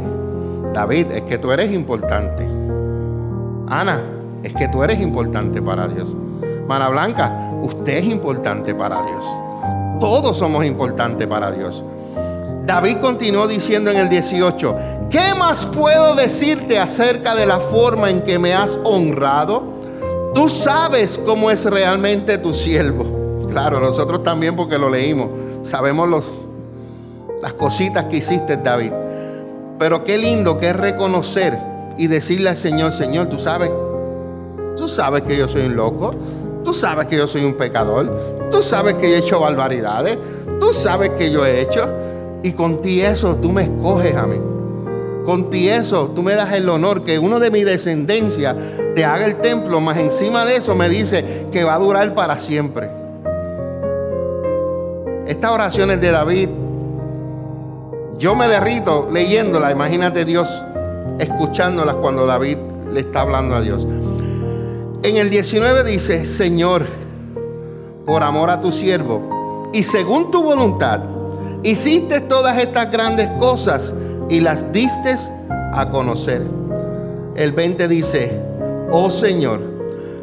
David, 0.73 1.12
es 1.12 1.23
que 1.23 1.38
tú 1.38 1.51
eres 1.51 1.71
importante. 1.71 2.47
Ana, 3.67 4.01
es 4.43 4.53
que 4.53 4.67
tú 4.67 4.84
eres 4.84 4.99
importante 4.99 5.62
para 5.62 5.88
Dios. 5.88 6.10
Mana 6.67 6.89
Blanca, 6.89 7.51
usted 7.62 7.97
es 7.97 8.05
importante 8.05 8.73
para 8.75 9.01
Dios. 9.01 9.25
Todos 9.99 10.38
somos 10.38 10.65
importantes 10.65 11.27
para 11.27 11.51
Dios. 11.51 11.84
David 12.65 12.97
continuó 12.97 13.47
diciendo 13.47 13.89
en 13.89 13.97
el 13.97 14.10
18, 14.10 14.75
¿qué 15.10 15.34
más 15.38 15.65
puedo 15.65 16.13
decirte 16.13 16.77
acerca 16.77 17.34
de 17.34 17.47
la 17.47 17.60
forma 17.60 18.10
en 18.10 18.21
que 18.21 18.38
me 18.38 18.53
has 18.53 18.79
honrado? 18.84 19.63
Tú 20.36 20.47
sabes 20.47 21.19
cómo 21.25 21.49
es 21.49 21.65
realmente 21.65 22.38
tu 22.38 22.53
siervo. 22.53 23.47
Claro, 23.49 23.79
nosotros 23.79 24.23
también 24.23 24.55
porque 24.55 24.77
lo 24.77 24.89
leímos. 24.89 25.29
Sabemos 25.63 26.08
los, 26.08 26.23
las 27.41 27.53
cositas 27.53 28.05
que 28.05 28.17
hiciste, 28.17 28.58
David. 28.58 28.91
Pero 29.80 30.04
qué 30.04 30.18
lindo 30.18 30.60
que 30.60 30.70
es 30.70 30.76
reconocer 30.76 31.58
y 31.98 32.08
decirle 32.08 32.50
al 32.50 32.58
Señor, 32.58 32.92
Señor, 32.92 33.28
tú 33.28 33.39
sabes, 33.39 33.72
tú 34.76 34.89
sabes 34.89 35.24
que 35.24 35.38
yo 35.38 35.48
soy 35.48 35.68
un 35.68 35.78
loco, 35.78 36.12
tú 36.65 36.74
sabes 36.74 37.08
que 37.08 37.15
yo 37.15 37.28
soy 37.28 37.46
un 37.46 37.54
pecador, 37.54 38.50
tú 38.52 38.62
sabes 38.62 38.96
que 38.96 39.10
yo 39.10 39.15
he 39.15 39.20
hecho 39.20 39.39
barbaridades, 39.39 40.18
tú 40.60 40.74
sabes 40.74 41.12
que 41.12 41.32
yo 41.32 41.46
he 41.46 41.62
hecho, 41.62 41.88
y 42.44 42.52
con 42.52 42.82
ti 42.82 43.02
eso 43.02 43.38
tú 43.38 43.54
me 43.54 43.63
escoges 43.63 44.15
a 44.15 44.28
mí. 44.28 44.38
Con 45.26 45.50
ti 45.50 45.70
eso 45.70 46.12
tú 46.13 46.24
me 46.24 46.36
das 46.36 46.52
el 46.54 46.68
honor 46.68 47.06
que 47.06 47.18
uno 47.18 47.39
de 47.39 47.50
mi 47.50 47.63
descendencia 47.63 48.56
te 48.96 49.06
haga 49.06 49.26
el 49.26 49.36
templo, 49.38 49.80
más 49.80 49.98
encima 49.98 50.44
de 50.44 50.58
eso 50.58 50.76
me 50.76 50.89
dice 50.89 51.46
que 51.54 51.63
va 51.63 51.76
a 51.76 51.80
durar 51.80 52.15
para 52.15 52.38
siempre. 52.38 52.89
Estas 55.26 55.52
oraciones 55.52 56.02
de 56.02 56.12
David 56.12 56.50
yo 58.19 58.36
me 58.36 58.47
derrito 58.47 59.08
leyéndolas. 59.12 59.71
Imagínate 59.71 60.25
Dios 60.25 60.47
escuchándolas 61.19 61.95
cuando 61.95 62.25
David 62.25 62.58
le 62.93 62.99
está 62.99 63.21
hablando 63.21 63.55
a 63.55 63.62
Dios. 63.62 63.88
En 65.03 65.15
el 65.15 65.29
19 65.29 65.86
dice, 65.86 66.27
Señor, 66.27 66.86
por 68.05 68.21
amor 68.21 68.49
a 68.49 68.60
tu 68.60 68.71
siervo 68.71 69.69
y 69.73 69.84
según 69.84 70.29
tu 70.32 70.43
voluntad, 70.43 71.01
hiciste 71.63 72.19
todas 72.19 72.58
estas 72.62 72.91
grandes 72.91 73.29
cosas 73.39 73.93
y 74.29 74.41
las 74.41 74.71
diste 74.73 75.15
a 75.73 75.89
conocer. 75.89 76.45
El 77.36 77.53
20 77.53 77.88
dice, 77.88 78.41
oh 78.91 79.10
Señor, 79.10 79.62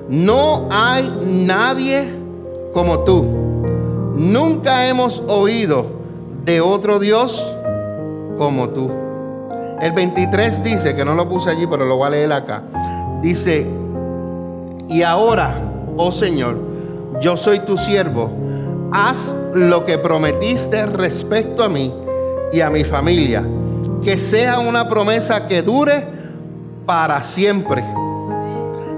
no 0.09 0.69
hay 0.71 1.11
nadie 1.25 2.09
como 2.75 3.01
tú. 3.01 3.25
Nunca 4.15 4.87
hemos 4.87 5.23
oído 5.27 5.87
de 6.45 6.61
otro 6.61 6.99
Dios 6.99 7.56
como 8.39 8.69
tú. 8.71 8.91
El 9.81 9.93
23 9.93 10.63
dice, 10.63 10.95
que 10.95 11.05
no 11.05 11.15
lo 11.15 11.29
puse 11.29 11.51
allí, 11.51 11.67
pero 11.67 11.85
lo 11.85 11.97
voy 11.97 12.07
a 12.07 12.11
leer 12.11 12.33
acá. 12.33 12.63
Dice, 13.21 13.67
y 14.89 15.03
ahora, 15.03 15.55
oh 15.97 16.13
Señor, 16.13 16.57
yo 17.21 17.37
soy 17.37 17.61
tu 17.61 17.77
siervo, 17.77 18.31
haz 18.93 19.35
lo 19.53 19.85
que 19.85 19.99
prometiste 19.99 20.87
respecto 20.87 21.63
a 21.63 21.69
mí 21.69 21.93
y 22.53 22.61
a 22.61 22.71
mi 22.71 22.85
familia, 22.85 23.45
que 24.03 24.17
sea 24.17 24.59
una 24.59 24.89
promesa 24.89 25.47
que 25.47 25.63
dure 25.63 26.07
para 26.87 27.23
siempre. 27.23 27.85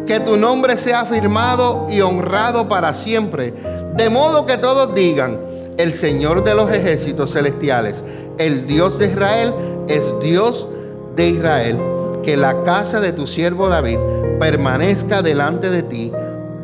Que 0.07 0.21
tu 0.21 0.37
nombre 0.37 0.77
sea 0.77 1.01
afirmado 1.01 1.87
y 1.91 2.01
honrado 2.01 2.69
para 2.69 2.95
siempre, 2.95 3.53
de 3.95 4.09
modo 4.11 4.47
que 4.47 4.59
todos 4.59 4.95
digan, 4.95 5.39
el 5.77 5.93
Señor 5.93 6.45
de 6.45 6.55
los 6.55 6.71
ejércitos 6.71 7.33
celestiales, 7.33 8.03
el 8.39 8.67
Dios 8.67 8.99
de 8.99 9.09
Israel, 9.09 9.55
es 9.89 10.15
Dios 10.21 10.69
de 11.17 11.29
Israel. 11.29 11.81
Que 12.23 12.37
la 12.37 12.63
casa 12.63 13.01
de 13.01 13.13
tu 13.13 13.27
siervo 13.27 13.69
David 13.69 13.99
permanezca 14.39 15.23
delante 15.23 15.71
de 15.71 15.83
ti 15.83 16.13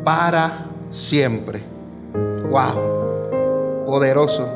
para 0.03 0.67
siempre. 0.91 1.63
Wow, 2.49 3.85
poderoso, 3.85 4.47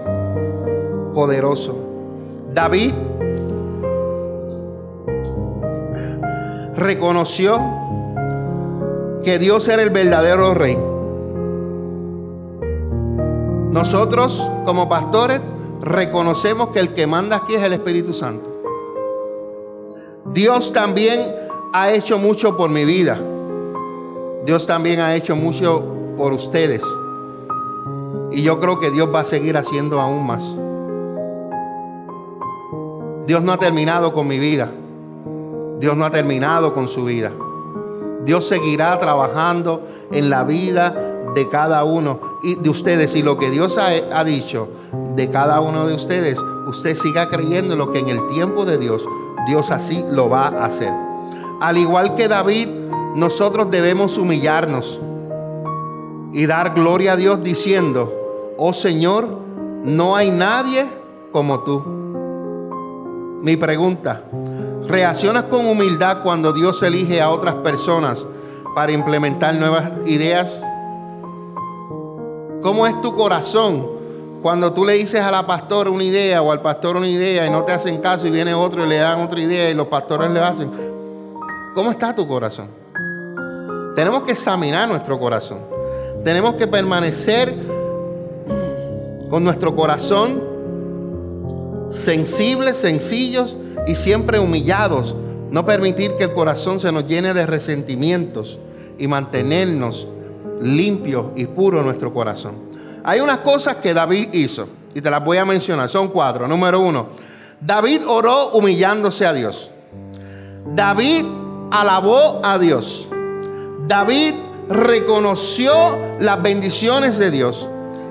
poderoso. 1.13 1.75
David 2.53 2.93
reconoció 6.75 7.59
que 9.23 9.39
Dios 9.39 9.67
era 9.67 9.81
el 9.81 9.89
verdadero 9.89 10.53
rey 10.53 10.77
nosotros 13.71 14.49
como 14.65 14.89
pastores 14.89 15.41
reconocemos 15.81 16.69
que 16.69 16.79
el 16.79 16.93
que 16.93 17.07
manda 17.07 17.37
aquí 17.37 17.55
es 17.55 17.63
el 17.63 17.73
Espíritu 17.73 18.13
Santo. 18.13 18.49
Dios 20.33 20.73
también 20.73 21.35
ha 21.73 21.91
hecho 21.91 22.17
mucho 22.17 22.57
por 22.57 22.69
mi 22.69 22.85
vida. 22.85 23.19
Dios 24.45 24.67
también 24.67 24.99
ha 24.99 25.15
hecho 25.15 25.35
mucho 25.35 25.83
por 26.17 26.33
ustedes. 26.33 26.83
Y 28.31 28.43
yo 28.43 28.59
creo 28.59 28.79
que 28.79 28.91
Dios 28.91 29.09
va 29.13 29.21
a 29.21 29.25
seguir 29.25 29.57
haciendo 29.57 29.99
aún 29.99 30.25
más. 30.25 30.43
Dios 33.25 33.41
no 33.43 33.51
ha 33.51 33.57
terminado 33.57 34.13
con 34.13 34.27
mi 34.27 34.39
vida. 34.39 34.71
Dios 35.79 35.95
no 35.95 36.05
ha 36.05 36.11
terminado 36.11 36.73
con 36.73 36.87
su 36.87 37.05
vida. 37.05 37.31
Dios 38.25 38.47
seguirá 38.47 38.97
trabajando 38.99 39.81
en 40.11 40.29
la 40.29 40.43
vida 40.43 41.08
de 41.35 41.49
cada 41.49 41.83
uno 41.83 42.19
de 42.43 42.69
ustedes 42.69 43.15
y 43.15 43.23
lo 43.23 43.37
que 43.37 43.49
Dios 43.49 43.77
ha, 43.77 43.87
ha 43.87 44.23
dicho 44.23 44.67
de 45.15 45.29
cada 45.29 45.59
uno 45.61 45.87
de 45.87 45.95
ustedes, 45.95 46.39
usted 46.67 46.95
siga 46.95 47.29
creyendo 47.29 47.75
lo 47.75 47.91
que 47.91 47.99
en 47.99 48.09
el 48.09 48.27
tiempo 48.27 48.65
de 48.65 48.77
Dios, 48.77 49.05
Dios 49.47 49.71
así 49.71 50.03
lo 50.09 50.29
va 50.29 50.47
a 50.47 50.65
hacer. 50.65 50.91
Al 51.61 51.77
igual 51.77 52.15
que 52.15 52.27
David, 52.27 52.69
nosotros 53.15 53.69
debemos 53.69 54.17
humillarnos 54.17 54.99
y 56.31 56.45
dar 56.45 56.73
gloria 56.73 57.13
a 57.13 57.15
Dios 57.15 57.43
diciendo, 57.43 58.13
oh 58.57 58.73
Señor, 58.73 59.27
no 59.83 60.15
hay 60.15 60.31
nadie 60.31 60.87
como 61.31 61.61
tú. 61.61 61.83
Mi 63.41 63.57
pregunta, 63.57 64.23
¿reaccionas 64.87 65.43
con 65.43 65.65
humildad 65.65 66.23
cuando 66.23 66.53
Dios 66.53 66.81
elige 66.83 67.21
a 67.21 67.29
otras 67.29 67.55
personas 67.55 68.25
para 68.75 68.91
implementar 68.91 69.55
nuevas 69.55 69.91
ideas? 70.05 70.61
¿Cómo 72.61 72.85
es 72.85 73.01
tu 73.01 73.15
corazón 73.15 73.87
cuando 74.41 74.73
tú 74.73 74.85
le 74.85 74.93
dices 74.93 75.21
a 75.21 75.31
la 75.31 75.45
pastora 75.45 75.89
una 75.89 76.03
idea 76.03 76.41
o 76.41 76.51
al 76.51 76.61
pastor 76.61 76.97
una 76.97 77.07
idea 77.07 77.45
y 77.45 77.49
no 77.49 77.63
te 77.63 77.71
hacen 77.71 77.99
caso 77.99 78.27
y 78.27 78.31
viene 78.31 78.53
otro 78.53 78.85
y 78.85 78.89
le 78.89 78.97
dan 78.97 79.21
otra 79.21 79.39
idea 79.39 79.69
y 79.69 79.73
los 79.73 79.87
pastores 79.87 80.29
le 80.31 80.39
hacen? 80.39 80.69
¿Cómo 81.73 81.91
está 81.91 82.13
tu 82.13 82.27
corazón? 82.27 82.69
Tenemos 83.95 84.23
que 84.23 84.33
examinar 84.33 84.89
nuestro 84.89 85.19
corazón. 85.19 85.59
Tenemos 86.23 86.55
que 86.55 86.67
permanecer 86.67 87.53
con 89.29 89.43
nuestro 89.43 89.75
corazón 89.75 90.43
sensibles, 91.87 92.77
sencillos 92.77 93.55
y 93.87 93.95
siempre 93.95 94.39
humillados. 94.39 95.15
No 95.51 95.65
permitir 95.65 96.15
que 96.15 96.25
el 96.25 96.33
corazón 96.33 96.79
se 96.79 96.91
nos 96.91 97.07
llene 97.07 97.33
de 97.33 97.45
resentimientos 97.45 98.59
y 98.97 99.07
mantenernos 99.07 100.07
limpios 100.61 101.27
y 101.35 101.45
puros 101.45 101.85
nuestro 101.85 102.13
corazón. 102.13 102.55
Hay 103.03 103.19
unas 103.19 103.39
cosas 103.39 103.77
que 103.77 103.93
David 103.93 104.33
hizo 104.33 104.67
y 104.93 105.01
te 105.01 105.09
las 105.09 105.23
voy 105.23 105.37
a 105.37 105.45
mencionar. 105.45 105.89
Son 105.89 106.09
cuatro. 106.09 106.47
Número 106.47 106.79
uno, 106.79 107.07
David 107.59 108.01
oró 108.07 108.49
humillándose 108.49 109.25
a 109.25 109.33
Dios. 109.33 109.71
David 110.75 111.25
alabó 111.71 112.41
a 112.43 112.57
Dios. 112.57 113.07
David 113.87 114.33
reconoció 114.69 115.97
las 116.19 116.41
bendiciones 116.41 117.17
de 117.17 117.31
Dios. 117.31 117.67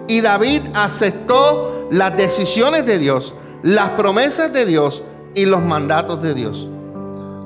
Y 0.09 0.21
David 0.21 0.63
aceptó 0.75 1.89
las 1.91 2.17
decisiones 2.17 2.87
de 2.87 2.99
Dios 2.99 3.35
las 3.63 3.91
promesas 3.91 4.53
de 4.53 4.67
Dios 4.67 5.03
y 5.35 5.45
los 5.45 5.63
mandatos 5.63 6.23
de 6.23 6.35
Dios. 6.35 6.69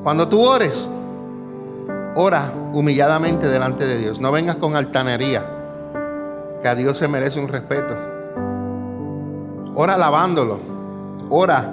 Cuando 0.02 0.28
tú 0.28 0.42
ores, 0.42 0.88
ora 2.14 2.52
humilladamente 2.72 3.48
delante 3.48 3.86
de 3.86 3.98
Dios. 3.98 4.20
No 4.20 4.32
vengas 4.32 4.56
con 4.56 4.76
altanería, 4.76 5.44
que 6.62 6.68
a 6.68 6.74
Dios 6.74 6.98
se 6.98 7.08
merece 7.08 7.40
un 7.40 7.48
respeto. 7.48 7.94
Ora 9.74 9.94
alabándolo. 9.94 10.60
Ora 11.30 11.72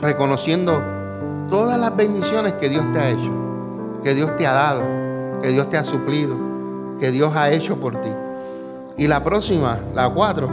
reconociendo 0.00 0.82
todas 1.48 1.78
las 1.78 1.94
bendiciones 1.96 2.54
que 2.54 2.68
Dios 2.68 2.84
te 2.92 2.98
ha 2.98 3.10
hecho, 3.10 3.30
que 4.04 4.14
Dios 4.14 4.36
te 4.36 4.46
ha 4.46 4.52
dado, 4.52 4.82
que 5.40 5.48
Dios 5.48 5.68
te 5.68 5.76
ha 5.76 5.84
suplido, 5.84 6.36
que 6.98 7.10
Dios 7.10 7.34
ha 7.34 7.50
hecho 7.50 7.80
por 7.80 7.96
ti. 7.96 8.10
Y 8.96 9.08
la 9.08 9.24
próxima, 9.24 9.80
la 9.94 10.10
cuatro, 10.10 10.50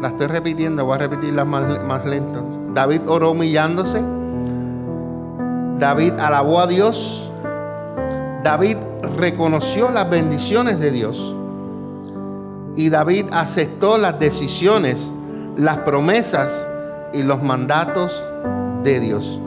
la 0.00 0.08
estoy 0.08 0.26
repitiendo, 0.26 0.84
voy 0.84 0.96
a 0.96 0.98
repetirla 0.98 1.44
más, 1.44 1.82
más 1.84 2.04
lento. 2.04 2.44
David 2.74 3.02
oró 3.06 3.30
humillándose. 3.30 4.02
David 5.78 6.12
alabó 6.18 6.60
a 6.60 6.66
Dios. 6.66 7.25
David 8.42 8.76
reconoció 9.16 9.90
las 9.90 10.08
bendiciones 10.08 10.78
de 10.78 10.90
Dios. 10.90 11.34
Y 12.76 12.90
David 12.90 13.26
aceptó 13.32 13.98
las 13.98 14.18
decisiones, 14.18 15.12
las 15.56 15.78
promesas 15.78 16.66
y 17.12 17.22
los 17.22 17.42
mandatos 17.42 18.22
de 18.82 19.00
Dios. 19.00 19.40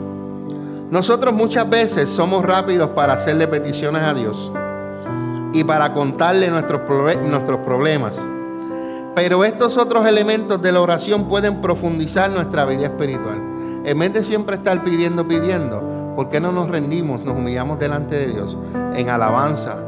Nosotros 0.90 1.32
muchas 1.32 1.70
veces 1.70 2.08
somos 2.08 2.44
rápidos 2.44 2.90
para 2.90 3.12
hacerle 3.12 3.46
peticiones 3.46 4.02
a 4.02 4.12
Dios 4.12 4.52
y 5.52 5.62
para 5.64 5.92
contarle 5.94 6.50
nuestros, 6.50 6.80
nuestros 7.22 7.60
problemas. 7.60 8.16
Pero 9.14 9.44
estos 9.44 9.76
otros 9.76 10.06
elementos 10.06 10.60
de 10.60 10.72
la 10.72 10.80
oración 10.80 11.28
pueden 11.28 11.60
profundizar 11.60 12.30
nuestra 12.30 12.64
vida 12.64 12.86
espiritual. 12.86 13.38
En 13.84 13.98
vez 13.98 14.12
de 14.12 14.24
siempre 14.24 14.56
estar 14.56 14.84
pidiendo, 14.84 15.26
pidiendo, 15.26 15.82
¿por 16.20 16.28
qué 16.28 16.38
no 16.38 16.52
nos 16.52 16.68
rendimos, 16.68 17.24
nos 17.24 17.34
humillamos 17.34 17.78
delante 17.78 18.14
de 18.14 18.26
Dios 18.26 18.54
en 18.94 19.08
alabanza, 19.08 19.78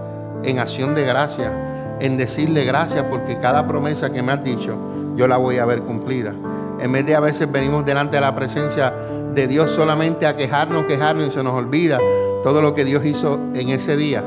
en 0.42 0.60
acción 0.60 0.94
de 0.94 1.04
gracia, 1.04 1.98
en 2.00 2.16
decirle 2.16 2.64
gracias 2.64 3.04
porque 3.10 3.38
cada 3.38 3.68
promesa 3.68 4.10
que 4.14 4.22
me 4.22 4.32
has 4.32 4.42
dicho, 4.42 4.78
yo 5.14 5.28
la 5.28 5.36
voy 5.36 5.58
a 5.58 5.66
ver 5.66 5.82
cumplida? 5.82 6.34
En 6.80 6.90
vez 6.90 7.04
de 7.04 7.14
a 7.14 7.20
veces 7.20 7.52
venimos 7.52 7.84
delante 7.84 8.16
de 8.16 8.22
la 8.22 8.34
presencia 8.34 8.94
de 9.34 9.46
Dios 9.46 9.72
solamente 9.72 10.26
a 10.26 10.34
quejarnos, 10.34 10.86
quejarnos 10.86 11.26
y 11.26 11.30
se 11.32 11.42
nos 11.42 11.52
olvida 11.52 11.98
todo 12.42 12.62
lo 12.62 12.74
que 12.74 12.86
Dios 12.86 13.04
hizo 13.04 13.38
en 13.52 13.68
ese 13.68 13.98
día 13.98 14.24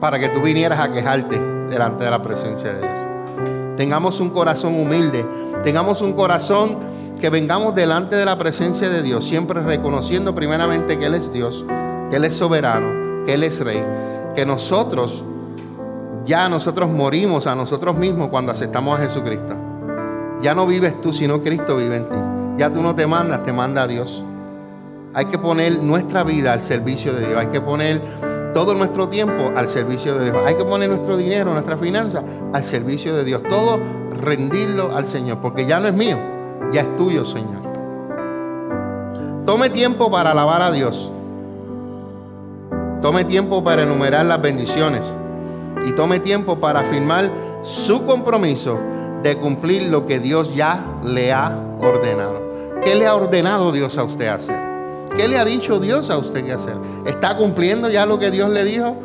para 0.00 0.18
que 0.18 0.30
tú 0.30 0.42
vinieras 0.42 0.80
a 0.80 0.90
quejarte 0.90 1.38
delante 1.70 2.02
de 2.02 2.10
la 2.10 2.20
presencia 2.20 2.72
de 2.72 2.80
Dios. 2.80 3.09
Tengamos 3.80 4.20
un 4.20 4.28
corazón 4.28 4.78
humilde. 4.78 5.24
Tengamos 5.64 6.02
un 6.02 6.12
corazón 6.12 6.76
que 7.18 7.30
vengamos 7.30 7.74
delante 7.74 8.14
de 8.14 8.26
la 8.26 8.36
presencia 8.36 8.90
de 8.90 9.00
Dios, 9.00 9.24
siempre 9.24 9.62
reconociendo 9.62 10.34
primeramente 10.34 10.98
que 10.98 11.06
Él 11.06 11.14
es 11.14 11.32
Dios, 11.32 11.64
que 12.10 12.16
Él 12.16 12.26
es 12.26 12.34
soberano, 12.34 13.24
que 13.24 13.32
Él 13.32 13.42
es 13.42 13.58
Rey, 13.58 13.82
que 14.36 14.44
nosotros, 14.44 15.24
ya 16.26 16.46
nosotros 16.50 16.90
morimos 16.90 17.46
a 17.46 17.54
nosotros 17.54 17.96
mismos 17.96 18.28
cuando 18.28 18.52
aceptamos 18.52 19.00
a 19.00 19.02
Jesucristo. 19.04 19.54
Ya 20.42 20.54
no 20.54 20.66
vives 20.66 21.00
tú, 21.00 21.14
sino 21.14 21.40
Cristo 21.40 21.78
vive 21.78 21.96
en 21.96 22.04
ti. 22.04 22.16
Ya 22.58 22.70
tú 22.70 22.82
no 22.82 22.94
te 22.94 23.06
mandas, 23.06 23.44
te 23.44 23.52
manda 23.54 23.84
a 23.84 23.86
Dios. 23.86 24.22
Hay 25.14 25.24
que 25.24 25.38
poner 25.38 25.82
nuestra 25.82 26.22
vida 26.22 26.52
al 26.52 26.60
servicio 26.60 27.14
de 27.14 27.28
Dios. 27.28 27.38
Hay 27.38 27.46
que 27.46 27.62
poner 27.62 28.02
todo 28.54 28.74
nuestro 28.74 29.08
tiempo 29.08 29.52
al 29.56 29.68
servicio 29.68 30.18
de 30.18 30.30
Dios. 30.30 30.38
Hay 30.46 30.54
que 30.54 30.64
poner 30.64 30.88
nuestro 30.88 31.16
dinero, 31.16 31.52
nuestra 31.52 31.76
finanza 31.76 32.22
al 32.52 32.64
servicio 32.64 33.14
de 33.14 33.24
Dios. 33.24 33.42
Todo 33.48 33.78
rendirlo 34.20 34.94
al 34.94 35.06
Señor, 35.06 35.38
porque 35.40 35.66
ya 35.66 35.80
no 35.80 35.88
es 35.88 35.94
mío, 35.94 36.18
ya 36.72 36.82
es 36.82 36.96
tuyo, 36.96 37.24
Señor. 37.24 37.60
Tome 39.46 39.70
tiempo 39.70 40.10
para 40.10 40.32
alabar 40.32 40.62
a 40.62 40.70
Dios. 40.70 41.10
Tome 43.02 43.24
tiempo 43.24 43.64
para 43.64 43.82
enumerar 43.82 44.26
las 44.26 44.40
bendiciones. 44.40 45.12
Y 45.86 45.92
tome 45.92 46.20
tiempo 46.20 46.60
para 46.60 46.80
afirmar 46.80 47.30
su 47.62 48.04
compromiso 48.04 48.78
de 49.22 49.36
cumplir 49.36 49.84
lo 49.84 50.06
que 50.06 50.20
Dios 50.20 50.54
ya 50.54 50.84
le 51.02 51.32
ha 51.32 51.58
ordenado. 51.80 52.40
¿Qué 52.82 52.94
le 52.94 53.06
ha 53.06 53.14
ordenado 53.14 53.72
Dios 53.72 53.96
a 53.98 54.04
usted 54.04 54.28
hacer? 54.28 54.69
¿Qué 55.16 55.26
le 55.26 55.38
ha 55.38 55.44
dicho 55.44 55.80
Dios 55.80 56.08
a 56.10 56.18
usted 56.18 56.44
que 56.44 56.52
hacer? 56.52 56.74
¿Está 57.04 57.36
cumpliendo 57.36 57.88
ya 57.88 58.06
lo 58.06 58.18
que 58.18 58.30
Dios 58.30 58.48
le 58.50 58.64
dijo? 58.64 58.96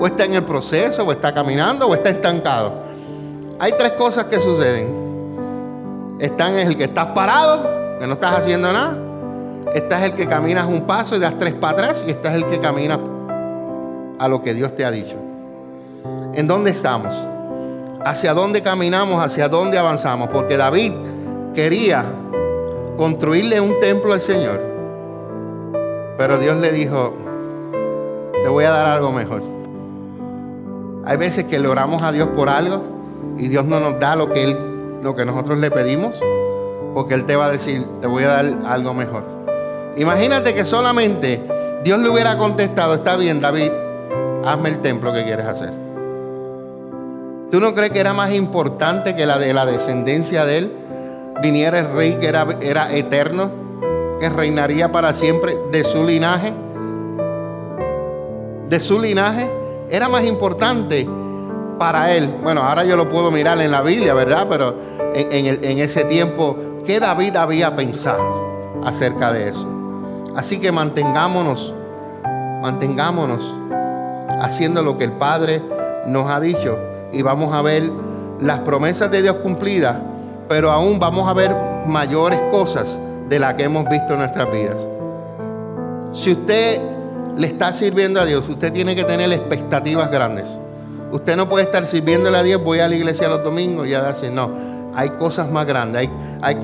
¿O 0.00 0.06
está 0.06 0.24
en 0.24 0.34
el 0.34 0.44
proceso? 0.44 1.04
¿O 1.04 1.12
está 1.12 1.32
caminando? 1.32 1.86
¿O 1.86 1.94
está 1.94 2.10
estancado? 2.10 2.72
Hay 3.58 3.72
tres 3.78 3.92
cosas 3.92 4.24
que 4.24 4.40
suceden. 4.40 6.16
Están 6.18 6.58
es 6.58 6.66
el 6.66 6.76
que 6.76 6.84
estás 6.84 7.06
parado, 7.08 7.98
que 8.00 8.06
no 8.06 8.14
estás 8.14 8.40
haciendo 8.40 8.72
nada. 8.72 8.96
Estás 9.72 10.02
el 10.02 10.14
que 10.14 10.26
caminas 10.26 10.66
un 10.66 10.82
paso 10.82 11.14
y 11.14 11.20
das 11.20 11.38
tres 11.38 11.54
para 11.54 11.72
atrás. 11.74 12.04
Y 12.06 12.10
estás 12.10 12.34
el 12.34 12.44
que 12.46 12.58
camina 12.58 12.98
a 14.18 14.28
lo 14.28 14.42
que 14.42 14.54
Dios 14.54 14.74
te 14.74 14.84
ha 14.84 14.90
dicho. 14.90 15.16
¿En 16.34 16.48
dónde 16.48 16.72
estamos? 16.72 17.14
¿Hacia 18.04 18.34
dónde 18.34 18.62
caminamos? 18.62 19.24
¿Hacia 19.24 19.48
dónde 19.48 19.78
avanzamos? 19.78 20.28
Porque 20.30 20.56
David 20.56 20.92
quería 21.54 22.04
construirle 22.96 23.60
un 23.60 23.78
templo 23.78 24.12
al 24.12 24.20
Señor 24.20 24.71
pero 26.22 26.38
Dios 26.38 26.56
le 26.58 26.70
dijo, 26.70 27.14
te 28.44 28.48
voy 28.48 28.62
a 28.62 28.70
dar 28.70 28.86
algo 28.86 29.10
mejor. 29.10 29.42
Hay 31.04 31.16
veces 31.16 31.46
que 31.46 31.58
le 31.58 31.66
oramos 31.66 32.00
a 32.04 32.12
Dios 32.12 32.28
por 32.28 32.48
algo 32.48 32.80
y 33.38 33.48
Dios 33.48 33.64
no 33.64 33.80
nos 33.80 33.98
da 33.98 34.14
lo 34.14 34.32
que, 34.32 34.56
nosotros 35.02 35.58
le 35.58 35.72
pedimos, 35.72 36.14
porque 36.94 37.14
Él 37.14 37.24
te 37.24 37.34
va 37.34 37.46
a 37.46 37.50
decir, 37.50 37.84
te 38.00 38.06
voy 38.06 38.22
a 38.22 38.28
dar 38.28 38.46
algo 38.66 38.94
mejor. 38.94 39.24
Imagínate 39.96 40.54
que 40.54 40.64
solamente 40.64 41.42
Dios 41.82 41.98
le 41.98 42.08
hubiera 42.08 42.38
contestado, 42.38 42.94
está 42.94 43.16
bien 43.16 43.40
David, 43.40 43.72
hazme 44.44 44.68
el 44.68 44.78
templo 44.78 45.12
que 45.12 45.24
quieres 45.24 45.46
hacer. 45.46 45.72
¿Tú 47.50 47.58
no 47.58 47.74
crees 47.74 47.90
que 47.90 47.98
era 47.98 48.12
más 48.12 48.32
importante 48.32 49.16
que 49.16 49.26
la 49.26 49.38
de 49.38 49.52
la 49.52 49.66
descendencia 49.66 50.44
de 50.44 50.58
él? 50.58 50.72
Viniera 51.42 51.80
el 51.80 51.92
rey 51.92 52.16
que 52.20 52.28
era 52.28 52.94
eterno 52.94 53.61
que 54.22 54.28
reinaría 54.28 54.92
para 54.92 55.12
siempre 55.14 55.58
de 55.72 55.82
su 55.82 56.04
linaje, 56.04 56.54
de 58.68 58.78
su 58.78 59.00
linaje, 59.00 59.50
era 59.90 60.08
más 60.08 60.22
importante 60.22 61.08
para 61.76 62.12
él. 62.12 62.32
Bueno, 62.40 62.62
ahora 62.62 62.84
yo 62.84 62.96
lo 62.96 63.08
puedo 63.08 63.32
mirar 63.32 63.60
en 63.60 63.72
la 63.72 63.82
Biblia, 63.82 64.14
¿verdad? 64.14 64.46
Pero 64.48 64.76
en, 65.12 65.80
ese 65.80 66.04
tiempo, 66.04 66.56
¿qué 66.86 67.00
David 67.00 67.34
había 67.34 67.74
pensado 67.74 68.80
acerca 68.84 69.32
de 69.32 69.48
eso? 69.48 69.66
Así 70.36 70.60
que 70.60 70.70
mantengámonos, 70.70 71.74
mantengámonos 72.62 73.42
haciendo 74.40 74.84
lo 74.84 74.98
que 74.98 75.04
el 75.04 75.12
Padre 75.14 75.60
nos 76.06 76.30
ha 76.30 76.38
dicho 76.38 76.78
y 77.12 77.22
vamos 77.22 77.52
a 77.52 77.60
ver 77.60 77.90
las 78.40 78.60
promesas 78.60 79.10
de 79.10 79.20
Dios 79.20 79.34
cumplidas, 79.42 79.96
pero 80.48 80.70
aún 80.70 81.00
vamos 81.00 81.28
a 81.28 81.32
ver 81.32 81.52
mayores 81.88 82.38
cosas 82.52 82.96
de 83.28 83.38
las 83.38 83.54
que 83.54 83.64
hemos 83.64 83.88
visto 83.88 84.12
en 84.14 84.20
nuestras 84.20 84.50
vidas. 84.50 84.76
Si 86.12 86.32
usted 86.32 86.80
le 87.36 87.46
está 87.46 87.72
sirviendo 87.72 88.20
a 88.20 88.24
Dios, 88.24 88.48
usted 88.48 88.72
tiene 88.72 88.94
que 88.94 89.04
tener 89.04 89.32
expectativas 89.32 90.10
grandes. 90.10 90.46
Usted 91.10 91.36
no 91.36 91.48
puede 91.48 91.64
estar 91.64 91.86
sirviéndole 91.86 92.38
a 92.38 92.42
Dios, 92.42 92.62
voy 92.62 92.80
a 92.80 92.88
la 92.88 92.94
iglesia 92.94 93.28
los 93.28 93.42
domingos 93.42 93.86
y 93.86 93.94
a 93.94 94.02
decir, 94.02 94.30
no, 94.30 94.50
hay 94.94 95.10
cosas 95.10 95.50
más 95.50 95.66
grandes, 95.66 96.00
hay, 96.00 96.10
hay 96.40 96.56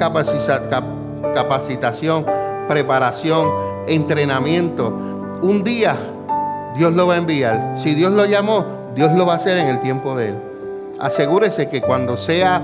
capacitación, 1.35 2.27
preparación, 2.69 3.51
entrenamiento. 3.87 4.89
Un 5.43 5.63
día 5.65 5.97
Dios 6.77 6.93
lo 6.93 7.07
va 7.07 7.15
a 7.15 7.17
enviar. 7.19 7.75
Si 7.77 7.95
Dios 7.95 8.13
lo 8.13 8.25
llamó, 8.27 8.65
Dios 8.95 9.13
lo 9.13 9.27
va 9.27 9.35
a 9.35 9.37
hacer 9.37 9.59
en 9.59 9.69
el 9.69 9.81
tiempo 9.81 10.17
de 10.17 10.29
Él. 10.29 10.35
Asegúrese 10.99 11.69
que 11.69 11.81
cuando 11.81 12.17
sea, 12.17 12.63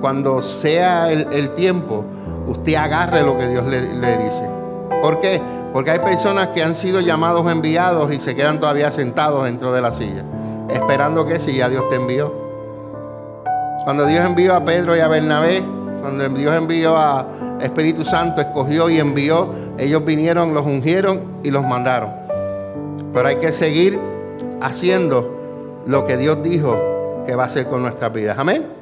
cuando 0.00 0.42
sea 0.42 1.10
el, 1.10 1.50
tiempo, 1.54 2.04
usted 2.46 2.74
agarre 2.74 3.22
lo 3.22 3.36
que 3.38 3.48
Dios 3.48 3.66
le, 3.66 3.80
dice. 3.80 4.48
¿Por 5.02 5.20
qué? 5.20 5.40
Porque 5.72 5.90
hay 5.90 5.98
personas 5.98 6.48
que 6.48 6.62
han 6.62 6.74
sido 6.74 7.00
llamados 7.00 7.50
enviados 7.50 8.12
y 8.12 8.20
se 8.20 8.34
quedan 8.34 8.58
todavía 8.58 8.90
sentados 8.90 9.44
dentro 9.44 9.72
de 9.72 9.82
la 9.82 9.92
silla, 9.92 10.24
esperando 10.70 11.26
que 11.26 11.38
si 11.38 11.56
ya 11.56 11.68
Dios 11.68 11.88
te 11.90 11.96
envió. 11.96 12.32
Cuando 13.84 14.06
Dios 14.06 14.24
envió 14.24 14.54
a 14.54 14.64
Pedro 14.64 14.96
y 14.96 15.00
a 15.00 15.08
Bernabé, 15.08 15.62
cuando 16.00 16.28
Dios 16.28 16.54
envió 16.54 16.96
a 16.96 17.26
Espíritu 17.60 18.04
Santo, 18.04 18.40
escogió 18.40 18.88
y 18.90 18.98
envió, 18.98 19.50
ellos 19.78 20.04
vinieron, 20.04 20.54
los 20.54 20.64
ungieron 20.64 21.40
y 21.42 21.50
los 21.50 21.64
mandaron. 21.64 22.10
Pero 23.12 23.28
hay 23.28 23.36
que 23.36 23.52
seguir 23.52 23.98
haciendo 24.60 25.82
lo 25.86 26.04
que 26.04 26.16
Dios 26.16 26.42
dijo 26.42 27.24
que 27.26 27.34
va 27.34 27.44
a 27.44 27.46
hacer 27.46 27.68
con 27.68 27.82
nuestras 27.82 28.12
vidas. 28.12 28.38
Amén. 28.38 28.75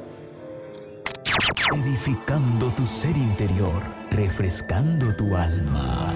Edificando 1.73 2.71
tu 2.71 2.85
ser 2.85 3.17
interior, 3.17 3.81
refrescando 4.11 5.13
tu 5.13 5.35
alma. 5.35 6.13